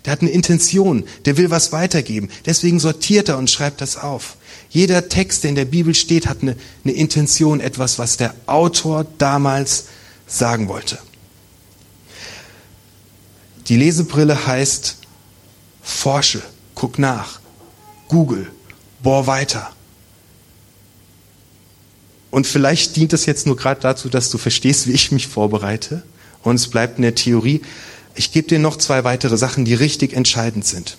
Der 0.04 0.11
hat 0.11 0.20
eine 0.20 0.30
Intention, 0.30 1.04
der 1.26 1.37
will 1.37 1.50
was 1.50 1.70
weitergeben. 1.70 2.28
Deswegen 2.44 2.80
sortiert 2.80 3.28
er 3.28 3.38
und 3.38 3.50
schreibt 3.50 3.80
das 3.80 3.96
auf. 3.96 4.37
Jeder 4.70 5.08
Text, 5.08 5.44
der 5.44 5.50
in 5.50 5.54
der 5.54 5.64
Bibel 5.64 5.94
steht, 5.94 6.26
hat 6.26 6.42
eine, 6.42 6.56
eine 6.82 6.92
Intention, 6.92 7.61
etwas, 7.61 8.00
was 8.00 8.16
der 8.16 8.35
Autor 8.46 9.06
damals 9.18 9.85
sagen 10.26 10.68
wollte. 10.68 10.99
Die 13.68 13.76
Lesebrille 13.76 14.47
heißt, 14.47 14.99
forsche, 15.83 16.42
guck 16.75 16.99
nach, 16.99 17.40
google, 18.09 18.50
bohr 19.02 19.26
weiter. 19.26 19.73
Und 22.30 22.47
vielleicht 22.47 22.97
dient 22.97 23.12
es 23.12 23.26
jetzt 23.26 23.47
nur 23.47 23.56
gerade 23.56 23.80
dazu, 23.80 24.09
dass 24.09 24.30
du 24.30 24.38
verstehst, 24.38 24.87
wie 24.87 24.92
ich 24.92 25.11
mich 25.11 25.26
vorbereite. 25.26 26.02
Und 26.42 26.56
es 26.56 26.68
bleibt 26.68 26.99
in 26.99 27.02
der 27.02 27.14
Theorie. 27.14 27.62
Ich 28.14 28.30
gebe 28.30 28.49
dir 28.49 28.59
noch 28.59 28.76
zwei 28.76 29.04
weitere 29.04 29.37
Sachen, 29.37 29.64
die 29.64 29.75
richtig 29.75 30.12
entscheidend 30.12 30.66
sind, 30.66 30.97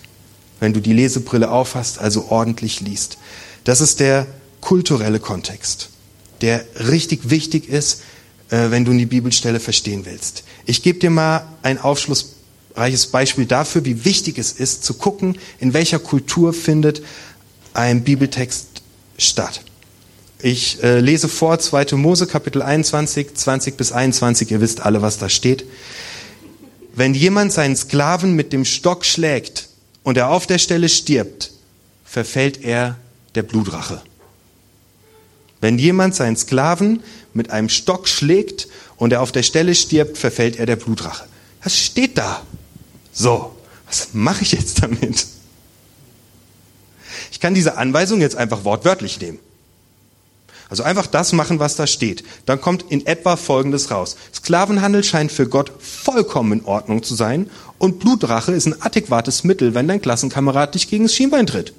wenn 0.60 0.72
du 0.72 0.80
die 0.80 0.92
Lesebrille 0.92 1.50
aufhast, 1.50 2.00
also 2.00 2.26
ordentlich 2.30 2.80
liest. 2.80 3.18
Das 3.64 3.80
ist 3.80 4.00
der 4.00 4.26
kulturelle 4.60 5.20
Kontext, 5.20 5.90
der 6.40 6.64
richtig 6.88 7.30
wichtig 7.30 7.68
ist, 7.68 8.02
wenn 8.50 8.84
du 8.84 8.92
die 8.92 9.06
Bibelstelle 9.06 9.60
verstehen 9.60 10.04
willst. 10.04 10.44
Ich 10.64 10.82
gebe 10.82 10.98
dir 10.98 11.10
mal 11.10 11.46
ein 11.62 11.78
aufschlussreiches 11.78 13.08
Beispiel 13.08 13.46
dafür, 13.46 13.84
wie 13.84 14.04
wichtig 14.04 14.38
es 14.38 14.52
ist, 14.52 14.84
zu 14.84 14.94
gucken, 14.94 15.38
in 15.58 15.74
welcher 15.74 15.98
Kultur 15.98 16.52
findet 16.52 17.02
ein 17.74 18.02
Bibeltext 18.02 18.82
statt. 19.18 19.62
Ich 20.40 20.82
äh, 20.82 21.00
lese 21.00 21.28
vor 21.28 21.58
2. 21.58 21.96
Mose 21.96 22.26
Kapitel 22.26 22.62
21, 22.62 23.34
20 23.34 23.76
bis 23.76 23.92
21. 23.92 24.50
Ihr 24.50 24.60
wisst 24.60 24.80
alle, 24.80 25.02
was 25.02 25.18
da 25.18 25.28
steht. 25.28 25.64
Wenn 26.94 27.14
jemand 27.14 27.52
seinen 27.52 27.76
Sklaven 27.76 28.34
mit 28.34 28.52
dem 28.52 28.64
Stock 28.64 29.04
schlägt 29.04 29.68
und 30.04 30.16
er 30.16 30.30
auf 30.30 30.46
der 30.46 30.58
Stelle 30.58 30.88
stirbt, 30.88 31.52
verfällt 32.04 32.62
er 32.62 32.96
der 33.34 33.42
Blutrache. 33.42 34.00
Wenn 35.60 35.78
jemand 35.78 36.14
seinen 36.14 36.36
Sklaven 36.36 37.02
mit 37.34 37.50
einem 37.50 37.68
Stock 37.68 38.08
schlägt 38.08 38.68
und 38.96 39.12
er 39.12 39.22
auf 39.22 39.32
der 39.32 39.42
Stelle 39.42 39.74
stirbt, 39.74 40.18
verfällt 40.18 40.56
er 40.56 40.66
der 40.66 40.76
Blutrache. 40.76 41.26
Das 41.62 41.76
steht 41.76 42.18
da. 42.18 42.42
So, 43.12 43.54
was 43.86 44.08
mache 44.12 44.42
ich 44.42 44.52
jetzt 44.52 44.82
damit? 44.82 45.26
Ich 47.32 47.40
kann 47.40 47.54
diese 47.54 47.76
Anweisung 47.76 48.20
jetzt 48.20 48.36
einfach 48.36 48.64
wortwörtlich 48.64 49.20
nehmen. 49.20 49.38
Also 50.70 50.82
einfach 50.82 51.06
das 51.06 51.32
machen, 51.32 51.58
was 51.58 51.76
da 51.76 51.86
steht. 51.86 52.24
Dann 52.44 52.60
kommt 52.60 52.84
in 52.90 53.06
etwa 53.06 53.36
Folgendes 53.36 53.90
raus. 53.90 54.16
Sklavenhandel 54.34 55.02
scheint 55.02 55.32
für 55.32 55.48
Gott 55.48 55.72
vollkommen 55.78 56.60
in 56.60 56.64
Ordnung 56.64 57.02
zu 57.02 57.14
sein 57.14 57.50
und 57.78 58.00
Blutrache 58.00 58.52
ist 58.52 58.66
ein 58.66 58.80
adäquates 58.82 59.44
Mittel, 59.44 59.74
wenn 59.74 59.88
dein 59.88 60.02
Klassenkamerad 60.02 60.74
dich 60.74 60.88
gegen 60.88 61.04
das 61.04 61.14
Schienbein 61.14 61.46
tritt. 61.46 61.72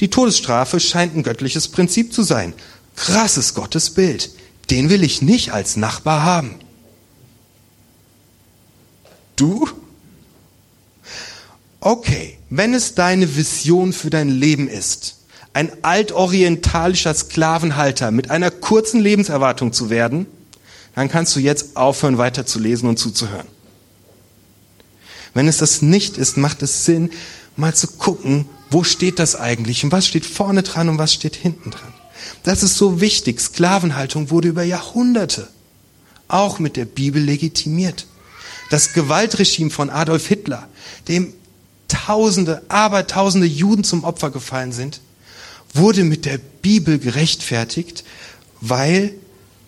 Die 0.00 0.10
Todesstrafe 0.10 0.80
scheint 0.80 1.16
ein 1.16 1.22
göttliches 1.22 1.68
Prinzip 1.68 2.12
zu 2.12 2.22
sein. 2.22 2.52
Krasses 2.96 3.54
Gottes 3.54 3.90
Bild. 3.90 4.30
Den 4.70 4.90
will 4.90 5.02
ich 5.02 5.22
nicht 5.22 5.52
als 5.52 5.76
Nachbar 5.76 6.22
haben. 6.24 6.56
Du? 9.36 9.68
Okay, 11.80 12.38
wenn 12.50 12.74
es 12.74 12.94
deine 12.94 13.36
Vision 13.36 13.92
für 13.92 14.10
dein 14.10 14.28
Leben 14.28 14.68
ist, 14.68 15.16
ein 15.52 15.72
altorientalischer 15.82 17.14
Sklavenhalter 17.14 18.10
mit 18.10 18.30
einer 18.30 18.50
kurzen 18.50 19.00
Lebenserwartung 19.00 19.72
zu 19.72 19.88
werden, 19.88 20.26
dann 20.94 21.08
kannst 21.08 21.36
du 21.36 21.40
jetzt 21.40 21.76
aufhören, 21.76 22.18
weiter 22.18 22.44
zu 22.44 22.58
lesen 22.58 22.88
und 22.88 22.98
zuzuhören. 22.98 23.46
Wenn 25.32 25.48
es 25.48 25.58
das 25.58 25.82
nicht 25.82 26.16
ist, 26.16 26.38
macht 26.38 26.62
es 26.62 26.86
Sinn, 26.86 27.10
mal 27.56 27.74
zu 27.74 27.88
gucken, 27.88 28.46
wo 28.70 28.84
steht 28.84 29.18
das 29.18 29.36
eigentlich 29.36 29.84
und 29.84 29.92
was 29.92 30.06
steht 30.06 30.26
vorne 30.26 30.62
dran 30.62 30.88
und 30.88 30.98
was 30.98 31.12
steht 31.12 31.36
hinten 31.36 31.70
dran. 31.70 31.92
Das 32.42 32.62
ist 32.62 32.76
so 32.76 33.00
wichtig. 33.00 33.40
Sklavenhaltung 33.40 34.30
wurde 34.30 34.48
über 34.48 34.62
Jahrhunderte 34.62 35.48
auch 36.28 36.58
mit 36.58 36.76
der 36.76 36.84
Bibel 36.84 37.22
legitimiert. 37.22 38.06
Das 38.70 38.92
Gewaltregime 38.92 39.70
von 39.70 39.90
Adolf 39.90 40.26
Hitler, 40.26 40.68
dem 41.08 41.32
Tausende, 41.88 42.62
Abertausende 42.68 43.46
Juden 43.46 43.84
zum 43.84 44.02
Opfer 44.02 44.30
gefallen 44.30 44.72
sind, 44.72 45.00
wurde 45.72 46.02
mit 46.02 46.24
der 46.24 46.38
Bibel 46.38 46.98
gerechtfertigt, 46.98 48.02
weil 48.60 49.14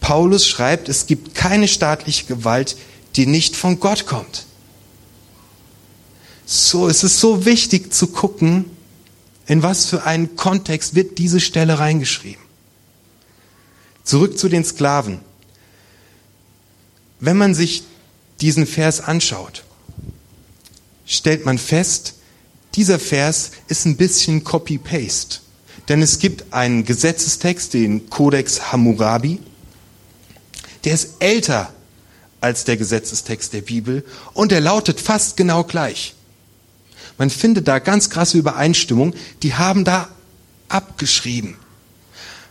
Paulus 0.00 0.48
schreibt, 0.48 0.88
es 0.88 1.06
gibt 1.06 1.34
keine 1.34 1.68
staatliche 1.68 2.24
Gewalt, 2.24 2.76
die 3.16 3.26
nicht 3.26 3.54
von 3.54 3.78
Gott 3.78 4.06
kommt. 4.06 4.46
So, 6.50 6.88
es 6.88 7.04
ist 7.04 7.20
so 7.20 7.44
wichtig 7.44 7.92
zu 7.92 8.06
gucken, 8.06 8.64
in 9.46 9.62
was 9.62 9.84
für 9.84 10.04
einen 10.04 10.34
Kontext 10.34 10.94
wird 10.94 11.18
diese 11.18 11.40
Stelle 11.40 11.78
reingeschrieben. 11.78 12.42
Zurück 14.02 14.38
zu 14.38 14.48
den 14.48 14.64
Sklaven. 14.64 15.20
Wenn 17.20 17.36
man 17.36 17.54
sich 17.54 17.82
diesen 18.40 18.66
Vers 18.66 19.02
anschaut, 19.02 19.62
stellt 21.04 21.44
man 21.44 21.58
fest, 21.58 22.14
dieser 22.76 22.98
Vers 22.98 23.50
ist 23.66 23.84
ein 23.84 23.98
bisschen 23.98 24.42
Copy-Paste. 24.42 25.40
Denn 25.90 26.00
es 26.00 26.18
gibt 26.18 26.54
einen 26.54 26.86
Gesetzestext, 26.86 27.74
den 27.74 28.08
Codex 28.08 28.72
Hammurabi, 28.72 29.38
der 30.84 30.94
ist 30.94 31.16
älter 31.18 31.74
als 32.40 32.64
der 32.64 32.78
Gesetzestext 32.78 33.52
der 33.52 33.60
Bibel 33.60 34.02
und 34.32 34.50
der 34.50 34.62
lautet 34.62 34.98
fast 34.98 35.36
genau 35.36 35.62
gleich. 35.62 36.14
Man 37.18 37.30
findet 37.30 37.68
da 37.68 37.80
ganz 37.80 38.10
krasse 38.10 38.38
Übereinstimmung, 38.38 39.14
die 39.42 39.54
haben 39.54 39.84
da 39.84 40.08
abgeschrieben. 40.68 41.56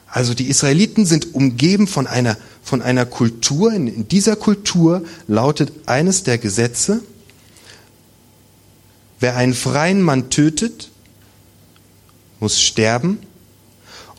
Also 0.08 0.34
die 0.34 0.50
Israeliten 0.50 1.06
sind 1.06 1.34
umgeben 1.34 1.88
von 1.88 2.08
einer, 2.08 2.38
von 2.64 2.82
einer 2.82 3.06
Kultur. 3.06 3.74
In, 3.74 3.88
in 3.88 4.08
dieser 4.08 4.36
Kultur 4.36 5.04
lautet 5.28 5.72
eines 5.86 6.24
der 6.24 6.38
Gesetze, 6.38 7.02
wer 9.20 9.36
einen 9.36 9.54
freien 9.54 10.02
Mann 10.02 10.30
tötet, 10.30 10.92
muss 12.40 12.62
sterben 12.62 13.20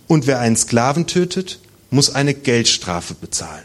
und 0.06 0.26
wer 0.26 0.40
einen 0.40 0.56
Sklaven 0.56 1.06
tötet, 1.06 1.60
muss 1.90 2.14
eine 2.14 2.34
Geldstrafe 2.34 3.14
bezahlen. 3.14 3.64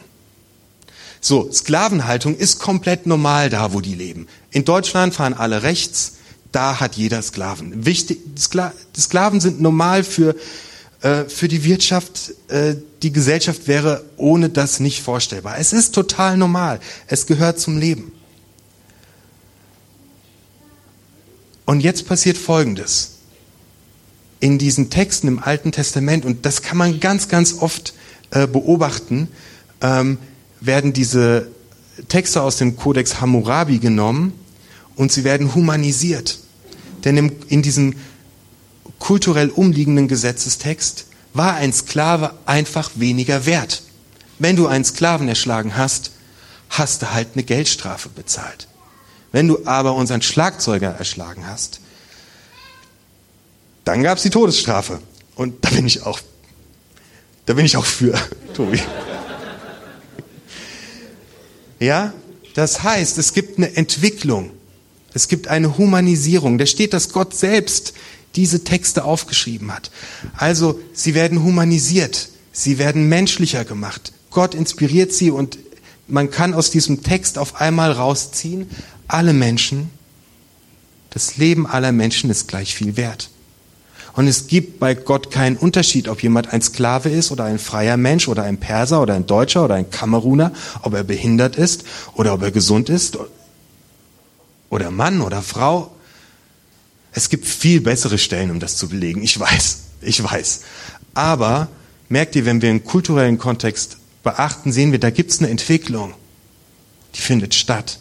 So, 1.22 1.52
Sklavenhaltung 1.52 2.36
ist 2.36 2.60
komplett 2.60 3.06
normal 3.06 3.50
da, 3.50 3.74
wo 3.74 3.80
die 3.80 3.96
leben. 3.96 4.28
In 4.52 4.66
Deutschland 4.66 5.14
fahren 5.14 5.34
alle 5.34 5.64
rechts, 5.64 6.18
da 6.54 6.80
hat 6.80 6.96
jeder 6.96 7.22
Sklaven. 7.22 7.86
Wichtig, 7.86 8.20
Skla 8.38 8.74
Sklaven 8.98 9.42
sind 9.42 9.60
normal 9.60 10.04
für, 10.04 10.36
äh, 11.02 11.26
für 11.26 11.48
die 11.48 11.64
Wirtschaft. 11.64 12.34
Äh, 12.48 12.76
die 13.02 13.12
Gesellschaft 13.12 13.68
wäre 13.68 14.06
ohne 14.16 14.50
das 14.50 14.80
nicht 14.80 15.04
vorstellbar. 15.04 15.58
Es 15.58 15.74
ist 15.74 15.94
total 15.94 16.38
normal. 16.38 16.80
Es 17.08 17.26
gehört 17.26 17.60
zum 17.60 17.78
Leben. 17.78 18.14
Und 21.66 21.82
jetzt 21.82 22.08
passiert 22.08 22.38
Folgendes 22.38 23.12
in 24.40 24.58
diesen 24.58 24.90
Texten 24.90 25.28
im 25.30 25.40
Alten 25.40 25.72
Testament, 25.72 26.26
und 26.26 26.46
das 26.46 26.62
kann 26.62 26.78
man 26.78 27.00
ganz, 27.00 27.30
ganz 27.30 27.54
oft 27.54 27.94
äh, 28.32 28.46
beobachten, 28.46 29.30
ähm, 29.80 30.18
werden 30.60 30.92
diese 30.92 31.48
Texte 32.10 32.42
aus 32.42 32.58
dem 32.58 32.76
Kodex 32.76 33.22
Hammurabi 33.22 33.80
genommen 33.80 34.34
und 34.96 35.12
sie 35.12 35.24
werden 35.24 35.56
humanisiert. 35.56 36.40
Denn 37.04 37.32
in 37.48 37.62
diesem 37.62 37.96
kulturell 39.00 39.50
umliegenden 39.50 40.08
Gesetzestext 40.08 41.06
war 41.34 41.56
ein 41.56 41.74
Sklave 41.74 42.34
einfach 42.46 42.92
weniger 42.96 43.46
wert. 43.46 43.84
Wenn 44.40 44.56
du 44.56 44.68
einen 44.68 44.86
Sklaven 44.86 45.28
erschlagen 45.28 45.76
hast, 45.78 46.12
hast 46.70 47.02
du 47.02 47.12
halt 47.12 47.30
eine 47.34 47.44
Geldstrafe 47.44 48.10
bezahlt. 48.10 48.68
Wenn 49.32 49.48
du 49.48 49.66
aber 49.66 49.96
unseren 49.96 50.22
Schlagzeuger 50.22 50.92
erschlagen 50.92 51.48
hast, 51.48 51.82
dann 53.84 54.04
gab 54.04 54.18
es 54.18 54.24
die 54.24 54.30
Todesstrafe. 54.30 55.00
Und 55.36 55.66
da 55.66 55.70
bin 55.70 55.86
ich 55.86 56.04
auch 56.04 56.20
Da 57.46 57.54
bin 57.54 57.66
ich 57.66 57.76
auch 57.76 57.86
für, 57.86 58.14
Tobi. 58.54 58.80
Ja, 61.80 62.14
das 62.54 62.84
heißt, 62.84 63.18
es 63.18 63.34
gibt 63.34 63.58
eine 63.58 63.76
Entwicklung. 63.76 64.52
Es 65.14 65.28
gibt 65.28 65.48
eine 65.48 65.78
Humanisierung. 65.78 66.58
Da 66.58 66.66
steht, 66.66 66.94
dass 66.94 67.10
Gott 67.10 67.36
selbst 67.36 67.94
diese 68.36 68.64
Texte 68.64 69.04
aufgeschrieben 69.04 69.72
hat. 69.74 69.92
Also, 70.36 70.80
sie 70.94 71.14
werden 71.14 71.44
humanisiert. 71.44 72.30
Sie 72.52 72.78
werden 72.78 73.10
menschlicher 73.10 73.66
gemacht. 73.66 74.14
Gott 74.32 74.56
inspiriert 74.56 75.14
sie 75.14 75.32
und 75.32 75.58
man 76.08 76.32
kann 76.32 76.54
aus 76.54 76.72
diesem 76.72 77.04
Text 77.04 77.38
auf 77.38 77.62
einmal 77.62 77.92
rausziehen, 77.92 78.70
alle 79.08 79.34
Menschen, 79.34 79.90
das 81.12 81.38
Leben 81.38 81.68
aller 81.68 81.92
Menschen 81.92 82.30
ist 82.30 82.48
gleich 82.48 82.76
viel 82.76 82.98
wert. 82.98 83.30
Und 84.14 84.28
es 84.28 84.48
gibt 84.48 84.80
bei 84.80 84.94
Gott 84.94 85.32
keinen 85.32 85.58
Unterschied, 85.58 86.08
ob 86.08 86.22
jemand 86.22 86.54
ein 86.54 86.62
Sklave 86.62 87.10
ist 87.10 87.32
oder 87.32 87.46
ein 87.46 87.58
freier 87.58 87.98
Mensch 87.98 88.28
oder 88.28 88.44
ein 88.44 88.60
Perser 88.60 89.02
oder 89.02 89.16
ein 89.16 89.26
Deutscher 89.26 89.66
oder 89.66 89.76
ein 89.76 89.90
Kameruner, 89.90 90.52
ob 90.84 90.94
er 90.94 91.04
behindert 91.04 91.56
ist 91.56 91.84
oder 92.14 92.34
ob 92.34 92.44
er 92.44 92.52
gesund 92.52 92.90
ist 92.90 93.18
oder 94.70 94.92
Mann 94.92 95.22
oder 95.22 95.42
Frau. 95.42 95.96
Es 97.12 97.30
gibt 97.30 97.46
viel 97.46 97.82
bessere 97.82 98.18
Stellen, 98.18 98.52
um 98.52 98.60
das 98.60 98.78
zu 98.78 98.90
belegen. 98.90 99.22
Ich 99.24 99.40
weiß, 99.40 99.80
ich 100.02 100.24
weiß. 100.24 100.62
Aber 101.14 101.68
merkt 102.10 102.36
ihr, 102.36 102.46
wenn 102.46 102.62
wir 102.62 102.70
einen 102.70 102.84
kulturellen 102.84 103.38
Kontext 103.38 103.98
beachten, 104.24 104.72
sehen 104.72 104.92
wir, 104.92 105.00
da 105.00 105.10
gibt 105.10 105.32
es 105.32 105.40
eine 105.40 105.50
Entwicklung. 105.50 106.14
Die 107.16 107.22
findet 107.22 107.54
statt. 107.54 108.00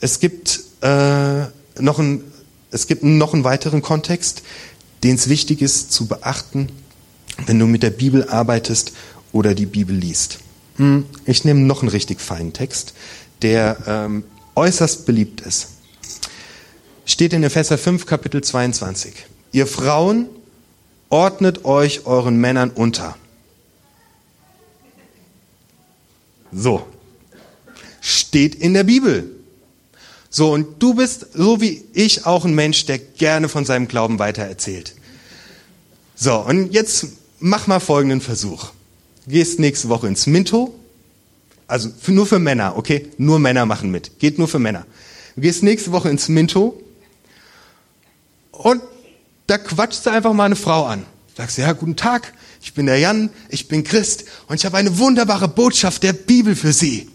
Es 0.00 0.20
gibt 0.20 0.60
äh, 0.82 1.46
noch 1.78 1.98
ein, 1.98 2.22
es 2.70 2.86
gibt 2.86 3.02
noch 3.02 3.32
einen 3.32 3.44
weiteren 3.44 3.80
Kontext, 3.80 4.42
den 5.02 5.14
es 5.14 5.28
wichtig 5.28 5.62
ist 5.62 5.92
zu 5.92 6.06
beachten, 6.06 6.68
wenn 7.46 7.58
du 7.58 7.66
mit 7.66 7.82
der 7.82 7.90
Bibel 7.90 8.28
arbeitest 8.28 8.92
oder 9.32 9.54
die 9.54 9.66
Bibel 9.66 9.96
liest. 9.96 10.40
Hm, 10.76 11.06
ich 11.24 11.44
nehme 11.44 11.60
noch 11.60 11.82
einen 11.82 11.90
richtig 11.90 12.20
feinen 12.20 12.52
Text, 12.52 12.94
der 13.42 13.76
ähm, 13.86 14.24
äußerst 14.54 15.06
beliebt 15.06 15.40
ist. 15.40 15.68
Steht 17.04 17.32
in 17.32 17.42
Epheser 17.42 17.78
5, 17.78 18.06
Kapitel 18.06 18.42
22. 18.42 19.14
Ihr 19.52 19.66
Frauen 19.66 20.28
ordnet 21.08 21.64
euch 21.64 22.04
euren 22.06 22.36
Männern 22.36 22.70
unter. 22.70 23.16
So. 26.52 26.86
Steht 28.00 28.54
in 28.54 28.74
der 28.74 28.84
Bibel. 28.84 29.30
So, 30.30 30.52
und 30.52 30.82
du 30.82 30.94
bist, 30.94 31.28
so 31.32 31.60
wie 31.60 31.84
ich, 31.92 32.26
auch 32.26 32.44
ein 32.44 32.54
Mensch, 32.54 32.84
der 32.86 32.98
gerne 32.98 33.48
von 33.48 33.64
seinem 33.64 33.88
Glauben 33.88 34.18
weitererzählt. 34.18 34.94
So, 36.14 36.36
und 36.40 36.72
jetzt 36.72 37.06
mach 37.38 37.66
mal 37.66 37.80
folgenden 37.80 38.20
Versuch. 38.20 38.70
Gehst 39.26 39.58
nächste 39.58 39.88
Woche 39.88 40.06
ins 40.08 40.26
Minto. 40.26 40.74
Also 41.66 41.90
für, 42.00 42.12
nur 42.12 42.26
für 42.26 42.38
Männer, 42.38 42.76
okay? 42.76 43.10
Nur 43.18 43.38
Männer 43.38 43.66
machen 43.66 43.90
mit. 43.90 44.18
Geht 44.18 44.38
nur 44.38 44.48
für 44.48 44.58
Männer. 44.58 44.86
Du 45.34 45.42
gehst 45.42 45.62
nächste 45.62 45.92
Woche 45.92 46.08
ins 46.08 46.28
Minto 46.28 46.80
und 48.52 48.82
da 49.46 49.58
quatschst 49.58 50.06
du 50.06 50.10
einfach 50.10 50.32
mal 50.32 50.44
eine 50.44 50.56
Frau 50.56 50.86
an. 50.86 51.04
Sagst, 51.36 51.58
ja, 51.58 51.72
guten 51.72 51.96
Tag, 51.96 52.32
ich 52.62 52.72
bin 52.72 52.86
der 52.86 52.98
Jan, 52.98 53.30
ich 53.48 53.68
bin 53.68 53.84
Christ 53.84 54.24
und 54.48 54.56
ich 54.56 54.64
habe 54.64 54.78
eine 54.78 54.98
wunderbare 54.98 55.48
Botschaft 55.48 56.02
der 56.02 56.14
Bibel 56.14 56.56
für 56.56 56.72
Sie. 56.72 57.10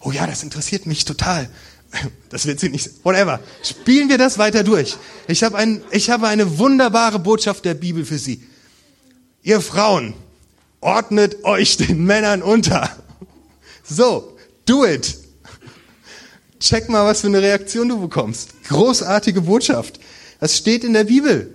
Oh 0.00 0.12
ja, 0.12 0.26
das 0.26 0.42
interessiert 0.42 0.86
mich 0.86 1.04
total. 1.04 1.48
Das 2.28 2.46
wird 2.46 2.58
sie 2.58 2.70
nicht. 2.70 2.90
Whatever. 3.04 3.38
Spielen 3.62 4.08
wir 4.08 4.18
das 4.18 4.38
weiter 4.38 4.64
durch. 4.64 4.96
Ich 5.28 5.44
habe, 5.44 5.56
ein, 5.56 5.84
ich 5.92 6.10
habe 6.10 6.26
eine 6.26 6.58
wunderbare 6.58 7.20
Botschaft 7.20 7.64
der 7.64 7.74
Bibel 7.74 8.04
für 8.04 8.18
Sie. 8.18 8.42
Ihr 9.44 9.60
Frauen, 9.60 10.14
ordnet 10.84 11.44
euch 11.44 11.78
den 11.78 12.04
Männern 12.04 12.42
unter. 12.42 12.90
So, 13.82 14.36
do 14.66 14.84
it. 14.84 15.18
Check 16.60 16.88
mal, 16.88 17.04
was 17.04 17.22
für 17.22 17.26
eine 17.26 17.42
Reaktion 17.42 17.88
du 17.88 18.00
bekommst. 18.00 18.50
Großartige 18.68 19.40
Botschaft. 19.40 19.98
Das 20.40 20.56
steht 20.56 20.84
in 20.84 20.92
der 20.92 21.04
Bibel. 21.04 21.54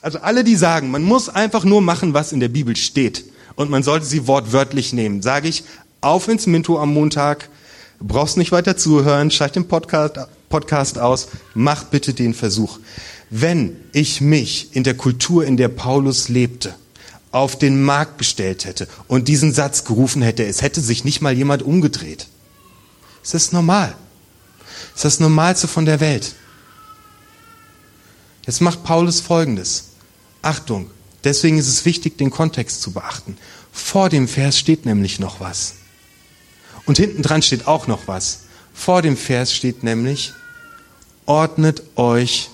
Also 0.00 0.18
alle, 0.18 0.42
die 0.42 0.56
sagen, 0.56 0.90
man 0.90 1.02
muss 1.02 1.28
einfach 1.28 1.64
nur 1.64 1.80
machen, 1.80 2.12
was 2.12 2.32
in 2.32 2.40
der 2.40 2.48
Bibel 2.48 2.76
steht 2.76 3.24
und 3.54 3.70
man 3.70 3.82
sollte 3.82 4.06
sie 4.06 4.26
wortwörtlich 4.26 4.92
nehmen, 4.92 5.22
sage 5.22 5.48
ich, 5.48 5.64
auf 6.00 6.28
ins 6.28 6.46
Minto 6.46 6.78
am 6.78 6.92
Montag. 6.92 7.48
Brauchst 8.00 8.36
nicht 8.36 8.50
weiter 8.50 8.76
zuhören, 8.76 9.30
schalt 9.30 9.54
den 9.54 9.68
Podcast, 9.68 10.18
Podcast 10.52 10.98
aus, 10.98 11.28
mach 11.54 11.84
bitte 11.84 12.12
den 12.12 12.34
Versuch. 12.34 12.78
Wenn 13.30 13.74
ich 13.92 14.20
mich 14.20 14.76
in 14.76 14.84
der 14.84 14.94
Kultur, 14.94 15.46
in 15.46 15.56
der 15.56 15.68
Paulus 15.68 16.28
lebte, 16.28 16.74
auf 17.30 17.58
den 17.58 17.82
Markt 17.82 18.18
gestellt 18.18 18.66
hätte 18.66 18.86
und 19.08 19.28
diesen 19.28 19.54
Satz 19.54 19.84
gerufen 19.84 20.20
hätte, 20.20 20.44
es 20.44 20.60
hätte 20.60 20.82
sich 20.82 21.04
nicht 21.04 21.22
mal 21.22 21.32
jemand 21.32 21.62
umgedreht. 21.62 22.26
Es 23.24 23.32
ist 23.32 23.54
normal. 23.54 23.96
Es 24.88 24.96
ist 24.96 25.04
das 25.04 25.20
Normalste 25.20 25.68
von 25.68 25.86
der 25.86 26.00
Welt. 26.00 26.34
Jetzt 28.44 28.60
macht 28.60 28.84
Paulus 28.84 29.22
Folgendes. 29.22 29.84
Achtung, 30.42 30.90
deswegen 31.24 31.56
ist 31.56 31.68
es 31.68 31.86
wichtig, 31.86 32.18
den 32.18 32.30
Kontext 32.30 32.82
zu 32.82 32.92
beachten. 32.92 33.38
Vor 33.72 34.10
dem 34.10 34.28
Vers 34.28 34.58
steht 34.58 34.84
nämlich 34.84 35.18
noch 35.18 35.40
was. 35.40 35.76
Und 36.84 36.98
hinten 36.98 37.22
dran 37.22 37.40
steht 37.40 37.66
auch 37.66 37.86
noch 37.86 38.06
was. 38.06 38.40
Vor 38.74 39.00
dem 39.00 39.16
Vers 39.16 39.54
steht 39.54 39.82
nämlich, 39.82 40.34
ordnet 41.26 41.82
euch 41.96 42.50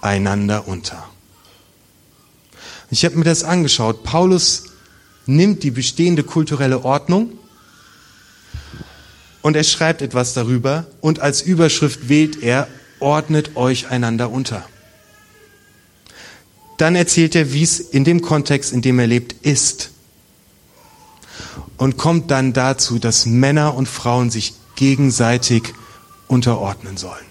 einander 0.00 0.68
unter. 0.68 1.08
Ich 2.90 3.04
habe 3.04 3.16
mir 3.16 3.24
das 3.24 3.44
angeschaut. 3.44 4.02
Paulus 4.02 4.64
nimmt 5.26 5.62
die 5.62 5.70
bestehende 5.70 6.24
kulturelle 6.24 6.84
Ordnung 6.84 7.32
und 9.42 9.56
er 9.56 9.64
schreibt 9.64 10.02
etwas 10.02 10.34
darüber 10.34 10.86
und 11.00 11.20
als 11.20 11.42
Überschrift 11.42 12.08
wählt 12.08 12.42
er, 12.42 12.66
ordnet 13.00 13.56
euch 13.56 13.90
einander 13.90 14.30
unter. 14.30 14.64
Dann 16.78 16.94
erzählt 16.94 17.34
er, 17.34 17.52
wie 17.52 17.62
es 17.62 17.80
in 17.80 18.04
dem 18.04 18.22
Kontext, 18.22 18.72
in 18.72 18.82
dem 18.82 18.98
er 18.98 19.06
lebt, 19.06 19.34
ist 19.44 19.90
und 21.76 21.96
kommt 21.96 22.30
dann 22.30 22.52
dazu, 22.52 22.98
dass 22.98 23.26
Männer 23.26 23.74
und 23.74 23.88
Frauen 23.88 24.30
sich 24.30 24.54
gegenseitig 24.76 25.74
unterordnen 26.28 26.96
sollen 26.96 27.27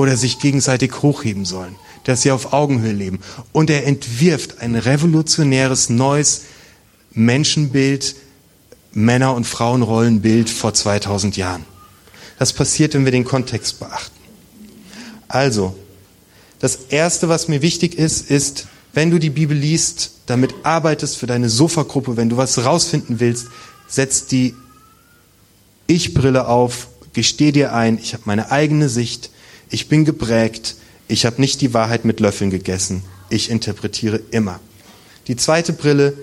oder 0.00 0.16
sich 0.16 0.38
gegenseitig 0.38 1.02
hochheben 1.02 1.44
sollen, 1.44 1.76
dass 2.04 2.22
sie 2.22 2.30
auf 2.30 2.54
Augenhöhe 2.54 2.92
leben. 2.92 3.20
Und 3.52 3.68
er 3.68 3.86
entwirft 3.86 4.60
ein 4.60 4.74
revolutionäres 4.74 5.90
neues 5.90 6.44
Menschenbild, 7.12 8.14
Männer- 8.92 9.34
und 9.34 9.44
Frauenrollenbild 9.44 10.48
vor 10.48 10.72
2000 10.72 11.36
Jahren. 11.36 11.66
Das 12.38 12.54
passiert, 12.54 12.94
wenn 12.94 13.04
wir 13.04 13.12
den 13.12 13.24
Kontext 13.24 13.78
beachten. 13.78 14.18
Also, 15.28 15.76
das 16.60 16.76
Erste, 16.88 17.28
was 17.28 17.48
mir 17.48 17.60
wichtig 17.60 17.94
ist, 17.94 18.30
ist, 18.30 18.68
wenn 18.94 19.10
du 19.10 19.18
die 19.18 19.30
Bibel 19.30 19.56
liest, 19.56 20.12
damit 20.24 20.54
arbeitest 20.62 21.18
für 21.18 21.26
deine 21.26 21.50
Sofagruppe, 21.50 22.16
wenn 22.16 22.30
du 22.30 22.38
was 22.38 22.64
rausfinden 22.64 23.20
willst, 23.20 23.48
setz 23.86 24.26
die 24.26 24.54
Ich-Brille 25.86 26.48
auf, 26.48 26.88
gesteh 27.12 27.52
dir 27.52 27.74
ein, 27.74 27.98
ich 27.98 28.14
habe 28.14 28.22
meine 28.24 28.50
eigene 28.50 28.88
Sicht, 28.88 29.30
ich 29.70 29.88
bin 29.88 30.04
geprägt, 30.04 30.76
ich 31.08 31.26
habe 31.26 31.40
nicht 31.40 31.60
die 31.60 31.74
Wahrheit 31.74 32.04
mit 32.04 32.20
Löffeln 32.20 32.50
gegessen, 32.50 33.02
ich 33.28 33.50
interpretiere 33.50 34.20
immer. 34.30 34.60
Die 35.28 35.36
zweite 35.36 35.72
Brille 35.72 36.14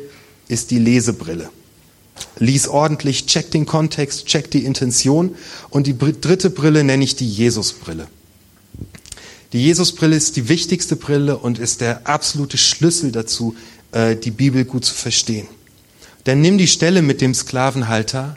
ist 0.47 0.71
die 0.71 0.79
Lesebrille. 0.79 1.49
Lies 2.39 2.67
ordentlich, 2.67 3.25
check 3.25 3.51
den 3.51 3.65
Kontext, 3.65 4.25
check 4.25 4.49
die 4.51 4.65
Intention 4.65 5.35
und 5.69 5.87
die 5.87 5.97
dritte 5.97 6.49
Brille 6.49 6.83
nenne 6.83 7.03
ich 7.03 7.15
die 7.15 7.29
Jesusbrille. 7.29 8.07
Die 9.53 9.63
Jesusbrille 9.63 10.15
ist 10.15 10.35
die 10.35 10.49
wichtigste 10.49 10.95
Brille 10.95 11.37
und 11.37 11.57
ist 11.59 11.81
der 11.81 12.07
absolute 12.07 12.57
Schlüssel 12.57 13.11
dazu, 13.11 13.55
äh, 13.91 14.15
die 14.15 14.31
Bibel 14.31 14.65
gut 14.65 14.83
zu 14.83 14.93
verstehen. 14.93 15.47
Dann 16.25 16.41
nimm 16.41 16.57
die 16.57 16.67
Stelle 16.67 17.01
mit 17.01 17.21
dem 17.21 17.33
Sklavenhalter 17.33 18.35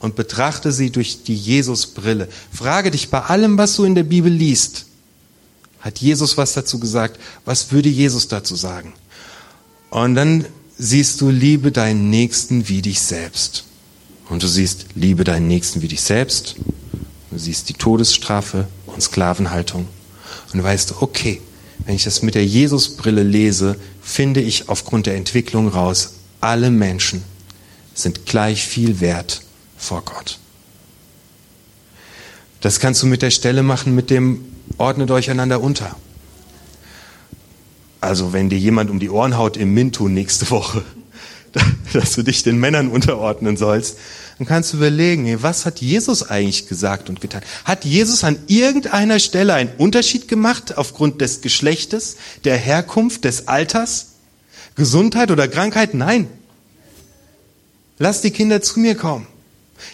und 0.00 0.16
betrachte 0.16 0.72
sie 0.72 0.90
durch 0.90 1.24
die 1.24 1.34
Jesusbrille. 1.34 2.28
Frage 2.52 2.90
dich 2.90 3.10
bei 3.10 3.20
allem, 3.20 3.58
was 3.58 3.76
du 3.76 3.84
in 3.84 3.94
der 3.94 4.04
Bibel 4.04 4.32
liest, 4.32 4.86
hat 5.80 5.98
Jesus 5.98 6.36
was 6.36 6.54
dazu 6.54 6.78
gesagt? 6.78 7.20
Was 7.44 7.72
würde 7.72 7.88
Jesus 7.88 8.28
dazu 8.28 8.56
sagen? 8.56 8.92
Und 9.90 10.14
dann 10.14 10.44
siehst 10.76 11.20
du, 11.20 11.30
liebe 11.30 11.72
deinen 11.72 12.10
Nächsten 12.10 12.68
wie 12.68 12.82
dich 12.82 13.00
selbst. 13.00 13.64
Und 14.28 14.42
du 14.42 14.48
siehst, 14.48 14.86
liebe 14.94 15.24
deinen 15.24 15.48
Nächsten 15.48 15.80
wie 15.82 15.88
dich 15.88 16.02
selbst. 16.02 16.56
Du 17.30 17.38
siehst 17.38 17.68
die 17.68 17.74
Todesstrafe 17.74 18.68
und 18.86 19.02
Sklavenhaltung. 19.02 19.86
Und 20.52 20.58
du 20.58 20.62
weißt, 20.62 21.00
okay, 21.00 21.40
wenn 21.86 21.94
ich 21.94 22.04
das 22.04 22.22
mit 22.22 22.34
der 22.34 22.44
Jesusbrille 22.44 23.22
lese, 23.22 23.76
finde 24.02 24.40
ich 24.40 24.68
aufgrund 24.68 25.06
der 25.06 25.16
Entwicklung 25.16 25.68
raus, 25.68 26.14
alle 26.40 26.70
Menschen 26.70 27.22
sind 27.94 28.26
gleich 28.26 28.66
viel 28.66 29.00
wert 29.00 29.42
vor 29.78 30.02
Gott. 30.04 30.38
Das 32.60 32.80
kannst 32.80 33.02
du 33.02 33.06
mit 33.06 33.22
der 33.22 33.30
Stelle 33.30 33.62
machen 33.62 33.94
mit 33.94 34.10
dem 34.10 34.44
ordnet 34.76 35.10
euch 35.10 35.30
einander 35.30 35.60
unter. 35.60 35.96
Also 38.00 38.32
wenn 38.32 38.48
dir 38.48 38.58
jemand 38.58 38.90
um 38.90 38.98
die 38.98 39.10
Ohren 39.10 39.36
haut 39.36 39.56
im 39.56 39.74
Mintu 39.74 40.08
nächste 40.08 40.50
Woche, 40.50 40.84
dass 41.92 42.14
du 42.14 42.22
dich 42.22 42.42
den 42.42 42.58
Männern 42.58 42.88
unterordnen 42.88 43.56
sollst, 43.56 43.98
dann 44.38 44.46
kannst 44.46 44.72
du 44.72 44.76
überlegen, 44.76 45.42
was 45.42 45.66
hat 45.66 45.80
Jesus 45.80 46.28
eigentlich 46.28 46.68
gesagt 46.68 47.08
und 47.08 47.20
getan? 47.20 47.42
Hat 47.64 47.84
Jesus 47.84 48.22
an 48.22 48.38
irgendeiner 48.46 49.18
Stelle 49.18 49.54
einen 49.54 49.70
Unterschied 49.78 50.28
gemacht 50.28 50.78
aufgrund 50.78 51.20
des 51.20 51.40
Geschlechtes, 51.40 52.16
der 52.44 52.56
Herkunft, 52.56 53.24
des 53.24 53.48
Alters, 53.48 54.12
Gesundheit 54.76 55.32
oder 55.32 55.48
Krankheit? 55.48 55.94
Nein. 55.94 56.28
Lass 57.98 58.20
die 58.20 58.30
Kinder 58.30 58.62
zu 58.62 58.78
mir 58.78 58.94
kommen. 58.94 59.26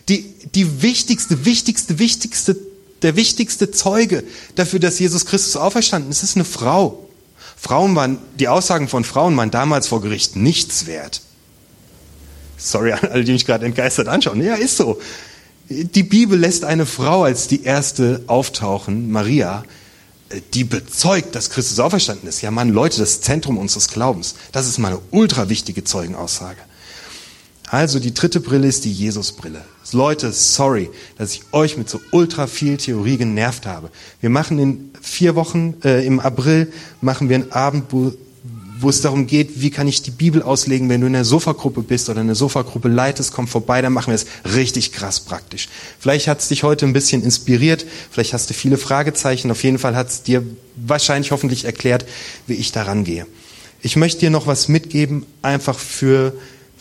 Die, 0.08 0.24
die 0.54 0.82
wichtigste, 0.82 1.44
wichtigste, 1.44 1.98
wichtigste, 1.98 2.56
der 3.02 3.16
wichtigste 3.16 3.70
Zeuge 3.70 4.24
dafür, 4.54 4.80
dass 4.80 4.98
Jesus 4.98 5.26
Christus 5.26 5.56
auferstanden 5.56 6.10
ist, 6.10 6.22
ist 6.22 6.36
eine 6.36 6.44
Frau. 6.44 7.06
Frauen 7.56 7.94
waren, 7.94 8.18
die 8.38 8.48
Aussagen 8.48 8.88
von 8.88 9.04
Frauen 9.04 9.36
waren 9.36 9.50
damals 9.50 9.88
vor 9.88 10.00
Gericht 10.00 10.36
nichts 10.36 10.86
wert. 10.86 11.22
Sorry 12.56 12.92
an 12.92 13.00
alle, 13.10 13.24
die 13.24 13.32
mich 13.32 13.46
gerade 13.46 13.66
entgeistert 13.66 14.08
anschauen. 14.08 14.42
Ja, 14.42 14.54
ist 14.54 14.76
so. 14.76 15.00
Die 15.68 16.02
Bibel 16.02 16.38
lässt 16.38 16.64
eine 16.64 16.86
Frau 16.86 17.24
als 17.24 17.48
die 17.48 17.64
erste 17.64 18.22
auftauchen, 18.26 19.10
Maria, 19.10 19.64
die 20.52 20.64
bezeugt, 20.64 21.34
dass 21.34 21.50
Christus 21.50 21.78
auferstanden 21.78 22.28
ist. 22.28 22.42
Ja, 22.42 22.50
Mann, 22.50 22.68
Leute, 22.70 22.98
das 22.98 23.20
Zentrum 23.20 23.58
unseres 23.58 23.88
Glaubens. 23.88 24.34
Das 24.52 24.66
ist 24.66 24.78
mal 24.78 24.88
eine 24.88 25.00
ultra 25.10 25.48
wichtige 25.48 25.84
Zeugenaussage. 25.84 26.60
Also 27.74 27.98
die 27.98 28.14
dritte 28.14 28.38
Brille 28.38 28.68
ist 28.68 28.84
die 28.84 28.92
Jesusbrille. 28.92 29.60
Leute, 29.90 30.30
sorry, 30.30 30.90
dass 31.18 31.32
ich 31.32 31.42
euch 31.50 31.76
mit 31.76 31.90
so 31.90 32.00
ultra 32.12 32.46
viel 32.46 32.76
Theorie 32.76 33.16
genervt 33.16 33.66
habe. 33.66 33.90
Wir 34.20 34.30
machen 34.30 34.60
in 34.60 34.90
vier 35.02 35.34
Wochen, 35.34 35.74
äh, 35.82 36.06
im 36.06 36.20
April, 36.20 36.72
machen 37.00 37.28
wir 37.28 37.34
einen 37.34 37.50
Abend, 37.50 37.86
wo, 37.90 38.12
wo 38.78 38.88
es 38.88 39.00
darum 39.00 39.26
geht, 39.26 39.60
wie 39.60 39.70
kann 39.70 39.88
ich 39.88 40.02
die 40.02 40.12
Bibel 40.12 40.40
auslegen, 40.40 40.88
wenn 40.88 41.00
du 41.00 41.08
in 41.08 41.16
einer 41.16 41.24
Sofagruppe 41.24 41.82
bist 41.82 42.08
oder 42.08 42.20
eine 42.20 42.36
Sofagruppe 42.36 42.86
leitest, 42.86 43.32
komm 43.32 43.48
vorbei, 43.48 43.82
dann 43.82 43.92
machen 43.92 44.12
wir 44.12 44.14
es 44.14 44.26
richtig 44.54 44.92
krass 44.92 45.18
praktisch. 45.18 45.68
Vielleicht 45.98 46.28
hat 46.28 46.38
es 46.38 46.46
dich 46.46 46.62
heute 46.62 46.86
ein 46.86 46.92
bisschen 46.92 47.24
inspiriert, 47.24 47.84
vielleicht 48.08 48.34
hast 48.34 48.50
du 48.50 48.54
viele 48.54 48.78
Fragezeichen, 48.78 49.50
auf 49.50 49.64
jeden 49.64 49.80
Fall 49.80 49.96
hat 49.96 50.10
es 50.10 50.22
dir 50.22 50.44
wahrscheinlich 50.76 51.32
hoffentlich 51.32 51.64
erklärt, 51.64 52.06
wie 52.46 52.54
ich 52.54 52.70
daran 52.70 53.02
gehe. 53.02 53.26
Ich 53.82 53.96
möchte 53.96 54.20
dir 54.20 54.30
noch 54.30 54.46
was 54.46 54.68
mitgeben, 54.68 55.26
einfach 55.42 55.78
für 55.78 56.34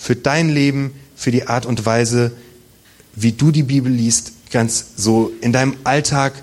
für 0.04 0.18
dein 0.18 0.50
Leben, 0.50 0.94
für 1.16 1.32
die 1.32 1.48
Art 1.48 1.66
und 1.66 1.86
Weise, 1.86 2.34
wie 3.16 3.32
du 3.32 3.52
die 3.52 3.64
Bibel 3.64 3.90
liest, 3.90 4.34
ganz 4.52 4.86
so 4.98 5.32
in 5.40 5.54
deinem 5.54 5.78
Alltag. 5.86 6.34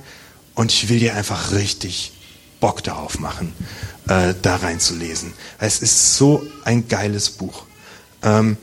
Und 0.55 0.73
ich 0.73 0.89
will 0.89 0.99
dir 0.99 1.15
einfach 1.15 1.53
richtig 1.53 2.13
Bock 2.59 2.83
darauf 2.83 3.19
machen, 3.19 3.53
äh, 4.09 4.33
da 4.41 4.57
reinzulesen. 4.57 5.35
Es 5.59 5.81
ist 5.81 6.17
so 6.17 6.43
ein 6.65 6.89
geiles 6.89 7.29
Buch. 7.29 7.67
Ähm, 8.23 8.57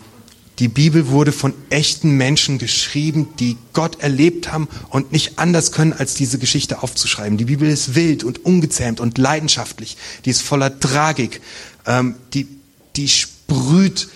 die 0.57 0.67
Bibel 0.67 1.09
wurde 1.09 1.31
von 1.31 1.53
echten 1.69 2.17
Menschen 2.17 2.57
geschrieben, 2.57 3.27
die 3.39 3.55
Gott 3.73 4.01
erlebt 4.01 4.51
haben 4.51 4.67
und 4.89 5.11
nicht 5.11 5.37
anders 5.37 5.71
können, 5.71 5.93
als 5.93 6.15
diese 6.15 6.39
Geschichte 6.39 6.81
aufzuschreiben. 6.81 7.37
Die 7.37 7.45
Bibel 7.45 7.69
ist 7.69 7.93
wild 7.93 8.23
und 8.23 8.43
ungezähmt 8.43 8.99
und 8.99 9.19
leidenschaftlich. 9.19 9.95
Die 10.25 10.31
ist 10.31 10.41
voller 10.41 10.79
Tragik. 10.79 11.39
Ähm, 11.85 12.15
die, 12.33 12.47
die 12.95 13.07
sprüht 13.09 14.07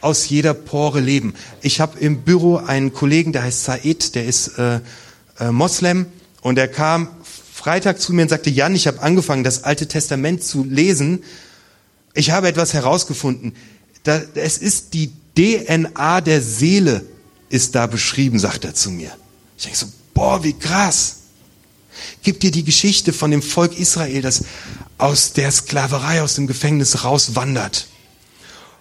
aus 0.00 0.28
jeder 0.28 0.54
Pore 0.54 1.00
leben. 1.00 1.34
Ich 1.62 1.80
habe 1.80 1.98
im 1.98 2.22
Büro 2.22 2.56
einen 2.56 2.92
Kollegen, 2.92 3.32
der 3.32 3.42
heißt 3.42 3.64
Said, 3.64 4.14
der 4.14 4.24
ist 4.24 4.58
äh, 4.58 4.80
äh, 5.38 5.50
Moslem 5.50 6.06
und 6.42 6.58
er 6.58 6.68
kam 6.68 7.08
Freitag 7.52 8.00
zu 8.00 8.12
mir 8.12 8.22
und 8.22 8.28
sagte, 8.28 8.50
Jan, 8.50 8.74
ich 8.74 8.86
habe 8.86 9.02
angefangen, 9.02 9.44
das 9.44 9.64
Alte 9.64 9.86
Testament 9.86 10.42
zu 10.42 10.64
lesen. 10.64 11.22
Ich 12.14 12.30
habe 12.30 12.48
etwas 12.48 12.72
herausgefunden. 12.72 13.54
Da, 14.04 14.22
es 14.34 14.56
ist 14.56 14.94
die 14.94 15.12
DNA 15.36 16.22
der 16.22 16.40
Seele 16.40 17.04
ist 17.50 17.74
da 17.74 17.86
beschrieben, 17.86 18.38
sagt 18.38 18.64
er 18.64 18.74
zu 18.74 18.90
mir. 18.90 19.10
Ich 19.58 19.64
denke 19.64 19.78
so, 19.78 19.86
boah, 20.14 20.42
wie 20.42 20.54
krass. 20.54 21.16
Gib 22.22 22.40
dir 22.40 22.50
die 22.50 22.64
Geschichte 22.64 23.12
von 23.12 23.30
dem 23.30 23.42
Volk 23.42 23.78
Israel, 23.78 24.22
das 24.22 24.44
aus 24.96 25.32
der 25.32 25.50
Sklaverei, 25.50 26.22
aus 26.22 26.36
dem 26.36 26.46
Gefängnis 26.46 27.04
rauswandert. 27.04 27.88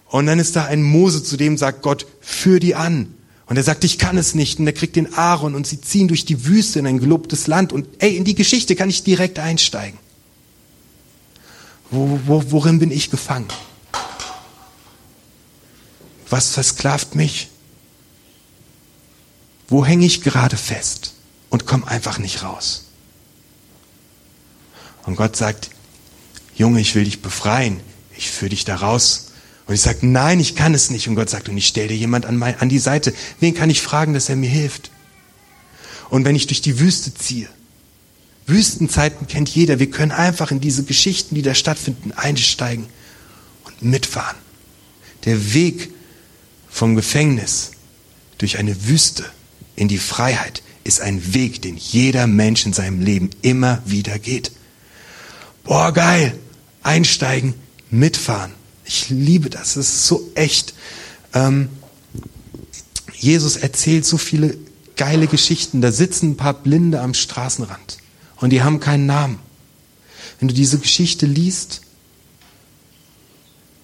Und 0.09 0.25
dann 0.25 0.39
ist 0.39 0.55
da 0.55 0.65
ein 0.65 0.83
Mose, 0.83 1.23
zu 1.23 1.37
dem 1.37 1.57
sagt 1.57 1.83
Gott, 1.83 2.07
führ 2.19 2.59
die 2.59 2.75
an. 2.75 3.13
Und 3.45 3.57
er 3.57 3.63
sagt, 3.63 3.83
ich 3.83 3.97
kann 3.97 4.17
es 4.17 4.35
nicht. 4.35 4.59
Und 4.59 4.67
er 4.67 4.73
kriegt 4.73 4.95
den 4.95 5.13
Aaron 5.13 5.55
und 5.55 5.67
sie 5.67 5.81
ziehen 5.81 6.07
durch 6.07 6.25
die 6.25 6.45
Wüste 6.45 6.79
in 6.79 6.87
ein 6.87 6.99
gelobtes 6.99 7.47
Land. 7.47 7.71
Und 7.71 7.87
ey, 7.99 8.15
in 8.15 8.23
die 8.23 8.35
Geschichte 8.35 8.75
kann 8.75 8.89
ich 8.89 9.03
direkt 9.03 9.39
einsteigen. 9.39 9.97
Wo, 11.91 12.19
wo, 12.25 12.43
worin 12.51 12.79
bin 12.79 12.91
ich 12.91 13.09
gefangen? 13.11 13.47
Was 16.29 16.51
versklavt 16.51 17.15
mich? 17.15 17.49
Wo 19.67 19.85
hänge 19.85 20.05
ich 20.05 20.21
gerade 20.21 20.57
fest 20.57 21.13
und 21.49 21.65
komme 21.65 21.87
einfach 21.87 22.17
nicht 22.17 22.43
raus? 22.43 22.85
Und 25.05 25.15
Gott 25.15 25.35
sagt, 25.35 25.69
Junge, 26.55 26.81
ich 26.81 26.93
will 26.93 27.03
dich 27.03 27.21
befreien. 27.21 27.79
Ich 28.15 28.29
führe 28.29 28.49
dich 28.49 28.65
da 28.65 28.75
raus 28.75 29.28
und 29.69 29.75
ich 29.75 29.81
sage, 29.81 29.99
nein, 30.01 30.39
ich 30.39 30.55
kann 30.55 30.73
es 30.73 30.89
nicht. 30.89 31.07
Und 31.07 31.13
Gott 31.13 31.29
sagt, 31.29 31.47
und 31.47 31.55
ich 31.55 31.67
stelle 31.67 31.89
dir 31.89 31.95
jemand 31.95 32.25
an, 32.25 32.37
mein, 32.37 32.59
an 32.59 32.69
die 32.69 32.79
Seite. 32.79 33.13
Wen 33.39 33.53
kann 33.53 33.69
ich 33.69 33.83
fragen, 33.83 34.15
dass 34.15 34.27
er 34.27 34.35
mir 34.35 34.49
hilft? 34.49 34.89
Und 36.09 36.25
wenn 36.25 36.35
ich 36.35 36.47
durch 36.47 36.61
die 36.61 36.79
Wüste 36.79 37.13
ziehe, 37.13 37.47
Wüstenzeiten 38.47 39.27
kennt 39.27 39.47
jeder, 39.47 39.77
wir 39.77 39.91
können 39.91 40.11
einfach 40.11 40.49
in 40.49 40.59
diese 40.59 40.85
Geschichten, 40.85 41.35
die 41.35 41.43
da 41.43 41.53
stattfinden, 41.53 42.13
einsteigen 42.13 42.87
und 43.65 43.83
mitfahren. 43.83 44.37
Der 45.25 45.53
Weg 45.53 45.91
vom 46.67 46.95
Gefängnis 46.95 47.73
durch 48.39 48.57
eine 48.57 48.87
Wüste 48.87 49.23
in 49.75 49.87
die 49.87 49.99
Freiheit 49.99 50.63
ist 50.83 50.99
ein 50.99 51.35
Weg, 51.35 51.61
den 51.61 51.77
jeder 51.77 52.25
Mensch 52.25 52.65
in 52.65 52.73
seinem 52.73 53.01
Leben 53.01 53.29
immer 53.43 53.83
wieder 53.85 54.17
geht. 54.17 54.51
Boah, 55.63 55.91
geil. 55.91 56.35
Einsteigen, 56.81 57.53
mitfahren. 57.91 58.57
Ich 58.89 59.11
liebe 59.11 59.51
das, 59.51 59.75
es 59.75 59.87
ist 59.87 60.07
so 60.07 60.31
echt. 60.33 60.73
Ähm, 61.35 61.69
Jesus 63.13 63.55
erzählt 63.55 64.03
so 64.03 64.17
viele 64.17 64.57
geile 64.95 65.27
Geschichten. 65.27 65.79
Da 65.79 65.91
sitzen 65.91 66.31
ein 66.31 66.37
paar 66.37 66.55
Blinde 66.55 66.99
am 66.99 67.13
Straßenrand 67.13 67.99
und 68.37 68.49
die 68.49 68.63
haben 68.63 68.79
keinen 68.79 69.05
Namen. 69.05 69.37
Wenn 70.39 70.47
du 70.47 70.55
diese 70.55 70.79
Geschichte 70.79 71.27
liest, 71.27 71.81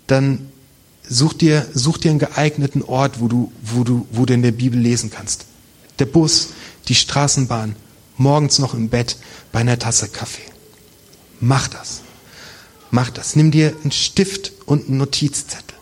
dann 0.07 0.49
such 1.07 1.33
dir, 1.33 1.67
such 1.71 1.99
dir 1.99 2.09
einen 2.09 2.19
geeigneten 2.19 2.81
Ort, 2.81 3.19
wo 3.19 3.27
du, 3.27 3.51
wo 3.61 3.83
du, 3.83 4.07
wo 4.09 4.25
du 4.25 4.33
in 4.33 4.41
der 4.41 4.53
Bibel 4.53 4.79
lesen 4.79 5.11
kannst. 5.11 5.45
Der 5.99 6.05
Bus, 6.05 6.49
die 6.87 6.95
Straßenbahn, 6.95 7.75
morgens 8.17 8.57
noch 8.57 8.73
im 8.73 8.89
Bett 8.89 9.17
bei 9.51 9.59
einer 9.59 9.77
Tasse 9.77 10.09
Kaffee. 10.09 10.51
Mach 11.39 11.67
das. 11.67 12.01
Mach 12.95 13.09
das. 13.09 13.35
Nimm 13.35 13.51
dir 13.51 13.75
einen 13.83 13.91
Stift 13.91 14.53
und 14.65 14.87
einen 14.87 14.99
Notizzettel. 14.99 15.77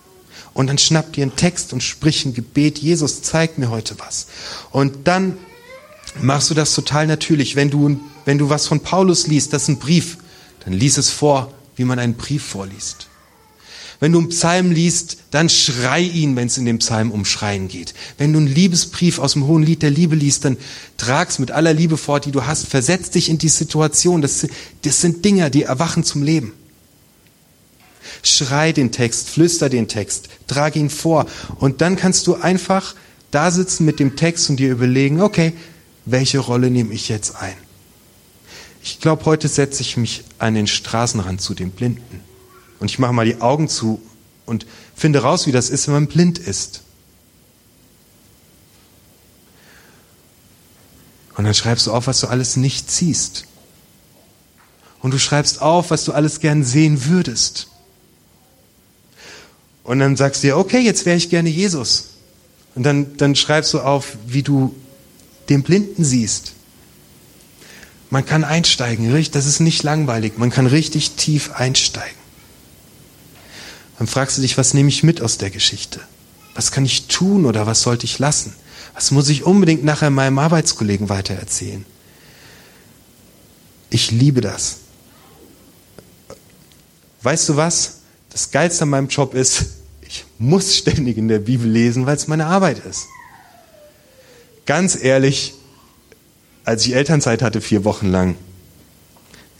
Und 0.55 0.65
dann 0.65 0.79
schnapp 0.79 1.13
dir 1.13 1.21
einen 1.21 1.35
Text 1.35 1.71
und 1.71 1.83
sprich 1.83 2.25
ein 2.25 2.33
Gebet. 2.33 2.79
Jesus, 2.79 3.21
zeig 3.21 3.59
mir 3.59 3.69
heute 3.69 3.99
was. 3.99 4.25
Und 4.71 5.07
dann 5.07 5.37
machst 6.19 6.49
du 6.49 6.55
das 6.55 6.73
total 6.73 7.05
natürlich. 7.05 7.55
Wenn 7.55 7.69
du, 7.69 7.99
wenn 8.25 8.39
du 8.39 8.49
was 8.49 8.65
von 8.65 8.79
Paulus 8.79 9.27
liest, 9.27 9.53
das 9.53 9.63
ist 9.63 9.67
ein 9.67 9.77
Brief, 9.77 10.17
dann 10.65 10.73
lies 10.73 10.97
es 10.97 11.11
vor, 11.11 11.53
wie 11.75 11.83
man 11.83 11.99
einen 11.99 12.15
Brief 12.15 12.43
vorliest. 12.43 13.05
Wenn 13.99 14.11
du 14.11 14.17
einen 14.17 14.29
Psalm 14.29 14.71
liest, 14.71 15.17
dann 15.29 15.49
schrei 15.49 16.01
ihn, 16.01 16.35
wenn 16.35 16.47
es 16.47 16.57
in 16.57 16.65
dem 16.65 16.79
Psalm 16.79 17.11
um 17.11 17.25
Schreien 17.25 17.67
geht. 17.67 17.93
Wenn 18.17 18.33
du 18.33 18.39
einen 18.39 18.47
Liebesbrief 18.47 19.19
aus 19.19 19.33
dem 19.33 19.45
Hohen 19.45 19.61
Lied 19.61 19.83
der 19.83 19.91
Liebe 19.91 20.15
liest, 20.15 20.45
dann 20.45 20.57
trag's 20.97 21.37
mit 21.37 21.51
aller 21.51 21.73
Liebe 21.73 21.97
fort, 21.97 22.25
die 22.25 22.31
du 22.31 22.47
hast. 22.47 22.65
Versetz 22.65 23.11
dich 23.11 23.29
in 23.29 23.37
die 23.37 23.49
Situation. 23.49 24.23
Das, 24.23 24.47
das 24.81 24.99
sind 24.99 25.23
Dinge, 25.23 25.51
die 25.51 25.61
erwachen 25.61 26.03
zum 26.03 26.23
Leben. 26.23 26.53
Schrei 28.21 28.71
den 28.71 28.91
Text, 28.91 29.29
flüster 29.29 29.69
den 29.69 29.87
Text, 29.87 30.29
trag 30.47 30.75
ihn 30.75 30.89
vor. 30.89 31.25
Und 31.57 31.81
dann 31.81 31.95
kannst 31.95 32.27
du 32.27 32.35
einfach 32.35 32.95
da 33.31 33.49
sitzen 33.51 33.85
mit 33.85 33.99
dem 33.99 34.15
Text 34.15 34.49
und 34.49 34.57
dir 34.57 34.71
überlegen, 34.71 35.21
okay, 35.21 35.53
welche 36.05 36.39
Rolle 36.39 36.69
nehme 36.69 36.93
ich 36.93 37.09
jetzt 37.09 37.35
ein? 37.35 37.55
Ich 38.83 38.99
glaube, 38.99 39.25
heute 39.25 39.47
setze 39.47 39.81
ich 39.81 39.97
mich 39.97 40.23
an 40.39 40.53
den 40.53 40.67
Straßenrand 40.67 41.41
zu 41.41 41.53
den 41.53 41.71
Blinden. 41.71 42.21
Und 42.79 42.91
ich 42.91 42.99
mache 42.99 43.13
mal 43.13 43.25
die 43.25 43.39
Augen 43.39 43.69
zu 43.69 44.01
und 44.45 44.65
finde 44.93 45.19
raus, 45.19 45.47
wie 45.47 45.53
das 45.53 45.69
ist, 45.69 45.87
wenn 45.87 45.93
man 45.93 46.07
blind 46.07 46.37
ist. 46.37 46.81
Und 51.35 51.45
dann 51.45 51.53
schreibst 51.53 51.87
du 51.87 51.91
auf, 51.91 52.07
was 52.07 52.19
du 52.19 52.27
alles 52.27 52.57
nicht 52.57 52.91
siehst. 52.91 53.45
Und 55.01 55.11
du 55.13 55.19
schreibst 55.19 55.61
auf, 55.61 55.89
was 55.89 56.05
du 56.05 56.11
alles 56.11 56.39
gern 56.39 56.63
sehen 56.63 57.05
würdest. 57.05 57.69
Und 59.83 59.99
dann 59.99 60.15
sagst 60.15 60.43
du 60.43 60.47
dir, 60.47 60.57
okay, 60.57 60.79
jetzt 60.79 61.05
wäre 61.05 61.17
ich 61.17 61.29
gerne 61.29 61.49
Jesus. 61.49 62.09
Und 62.75 62.83
dann, 62.83 63.17
dann 63.17 63.35
schreibst 63.35 63.73
du 63.73 63.79
auf, 63.81 64.17
wie 64.25 64.43
du 64.43 64.75
den 65.49 65.63
Blinden 65.63 66.03
siehst. 66.03 66.53
Man 68.09 68.25
kann 68.25 68.43
einsteigen, 68.43 69.11
das 69.31 69.45
ist 69.45 69.59
nicht 69.59 69.83
langweilig. 69.83 70.37
Man 70.37 70.51
kann 70.51 70.67
richtig 70.67 71.11
tief 71.11 71.51
einsteigen. 71.53 72.17
Dann 73.97 74.07
fragst 74.07 74.37
du 74.37 74.41
dich, 74.41 74.57
was 74.57 74.73
nehme 74.73 74.89
ich 74.89 75.03
mit 75.03 75.21
aus 75.21 75.37
der 75.37 75.49
Geschichte? 75.49 75.99
Was 76.55 76.71
kann 76.71 76.85
ich 76.85 77.07
tun 77.07 77.45
oder 77.45 77.65
was 77.65 77.81
sollte 77.81 78.05
ich 78.05 78.19
lassen? 78.19 78.53
Was 78.93 79.11
muss 79.11 79.29
ich 79.29 79.43
unbedingt 79.43 79.83
nachher 79.83 80.09
meinem 80.09 80.39
Arbeitskollegen 80.39 81.09
weitererzählen? 81.09 81.85
Ich 83.89 84.11
liebe 84.11 84.41
das. 84.41 84.77
Weißt 87.21 87.49
du 87.49 87.55
was? 87.55 88.01
Das 88.33 88.49
Geilste 88.49 88.83
an 88.83 88.89
meinem 88.89 89.07
Job 89.09 89.35
ist, 89.35 89.67
ich 90.01 90.25
muss 90.39 90.75
ständig 90.75 91.17
in 91.17 91.27
der 91.27 91.37
Bibel 91.37 91.69
lesen, 91.69 92.07
weil 92.07 92.17
es 92.17 92.27
meine 92.27 92.47
Arbeit 92.47 92.83
ist. 92.83 93.05
Ganz 94.65 95.01
ehrlich, 95.01 95.53
als 96.65 96.83
ich 96.85 96.95
Elternzeit 96.95 97.43
hatte, 97.43 97.61
vier 97.61 97.85
Wochen 97.85 98.07
lang, 98.07 98.35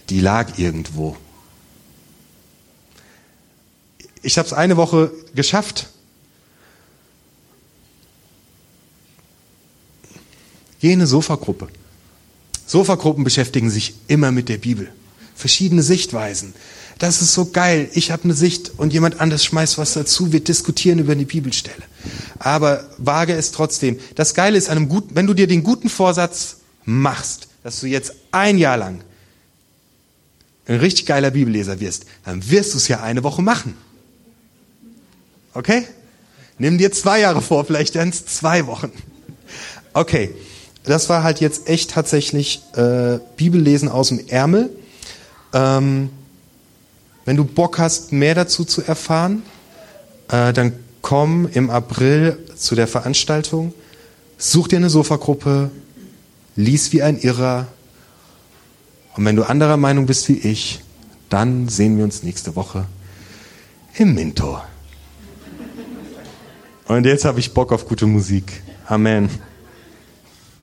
die 0.10 0.20
lag 0.20 0.58
irgendwo. 0.58 1.16
Ich 4.24 4.40
habe 4.40 4.48
es 4.48 4.54
eine 4.54 4.76
Woche 4.76 5.12
geschafft. 5.36 5.90
Geh 10.80 10.94
in 10.94 11.00
eine 11.00 11.08
Sofagruppe. 11.08 11.68
Sofagruppen 12.66 13.24
beschäftigen 13.24 13.70
sich 13.70 13.94
immer 14.08 14.32
mit 14.32 14.50
der 14.50 14.58
Bibel. 14.58 14.92
Verschiedene 15.36 15.84
Sichtweisen. 15.84 16.56
Das 17.00 17.22
ist 17.22 17.34
so 17.34 17.46
geil. 17.46 17.90
Ich 17.94 18.12
habe 18.12 18.26
eine 18.26 18.34
Sicht 18.34 18.72
und 18.78 18.94
jemand 18.94 19.20
anders 19.20 19.44
schmeißt 19.44 19.78
was 19.78 19.94
dazu. 19.94 20.32
Wir 20.32 20.42
diskutieren 20.42 21.00
über 21.00 21.14
eine 21.14 21.26
Bibelstelle. 21.26 21.84
Aber 22.40 22.90
wage 22.98 23.34
es 23.34 23.52
trotzdem. 23.52 24.00
Das 24.16 24.34
Geile 24.34 24.58
ist, 24.58 24.70
einem 24.70 24.90
guten, 24.90 25.16
wenn 25.16 25.28
du 25.28 25.34
dir 25.34 25.48
den 25.48 25.64
guten 25.64 25.90
Vorsatz 25.90 26.58
machst, 26.86 27.48
dass 27.64 27.80
du 27.80 27.88
jetzt 27.88 28.14
ein 28.32 28.58
Jahr 28.58 28.78
lang 28.78 29.02
ein 30.66 30.78
richtig 30.78 31.06
geiler 31.06 31.32
Bibelleser 31.32 31.80
wirst, 31.80 32.06
dann 32.26 32.50
wirst 32.50 32.74
du 32.74 32.78
es 32.78 32.88
ja 32.88 33.02
eine 33.02 33.24
Woche 33.24 33.42
machen. 33.42 33.76
Okay? 35.54 35.86
Nimm 36.58 36.78
dir 36.78 36.92
zwei 36.92 37.20
Jahre 37.20 37.42
vor, 37.42 37.66
vielleicht 37.66 37.96
werden 37.96 38.14
zwei 38.14 38.66
Wochen. 38.68 38.92
Okay, 39.94 40.34
das 40.84 41.10
war 41.10 41.24
halt 41.24 41.40
jetzt 41.40 41.68
echt 41.68 41.92
tatsächlich 41.92 42.62
äh, 42.76 43.20
Bibellesen 43.38 43.90
aus 43.90 44.10
dem 44.10 44.28
Ärmel. 44.28 44.70
Ähm, 45.54 46.10
wenn 47.26 47.38
du 47.38 47.46
Bock 47.46 47.80
hast, 47.80 48.12
mehr 48.12 48.36
dazu 48.36 48.66
zu 48.66 48.82
erfahren, 48.82 49.44
äh, 50.30 50.54
dann 50.54 50.74
komm 51.02 51.48
im 51.52 51.70
April 51.70 52.38
zu 52.56 52.76
der 52.76 52.88
Veranstaltung, 52.88 53.74
such 54.38 54.70
dir 54.70 54.78
eine 54.78 54.90
Sofagruppe, 54.90 55.72
lies 56.56 56.92
wie 56.94 57.02
ein 57.02 57.20
Irrer. 57.20 57.68
Und 59.16 59.26
wenn 59.26 59.36
du 59.36 59.44
anderer 59.44 59.78
Meinung 59.78 60.06
bist 60.06 60.28
wie 60.30 60.38
ich, 60.38 60.82
dann 61.30 61.68
sehen 61.70 61.98
wir 61.98 62.04
uns 62.04 62.24
nächste 62.24 62.56
Woche 62.56 62.86
im 63.96 64.16
Minto. 64.16 64.60
Und 66.88 67.06
jetzt 67.06 67.26
habe 67.26 67.40
ich 67.40 67.54
Bock 67.54 67.72
auf 67.72 67.88
gute 67.88 68.06
Musik. 68.06 68.62
Amen. 68.88 69.30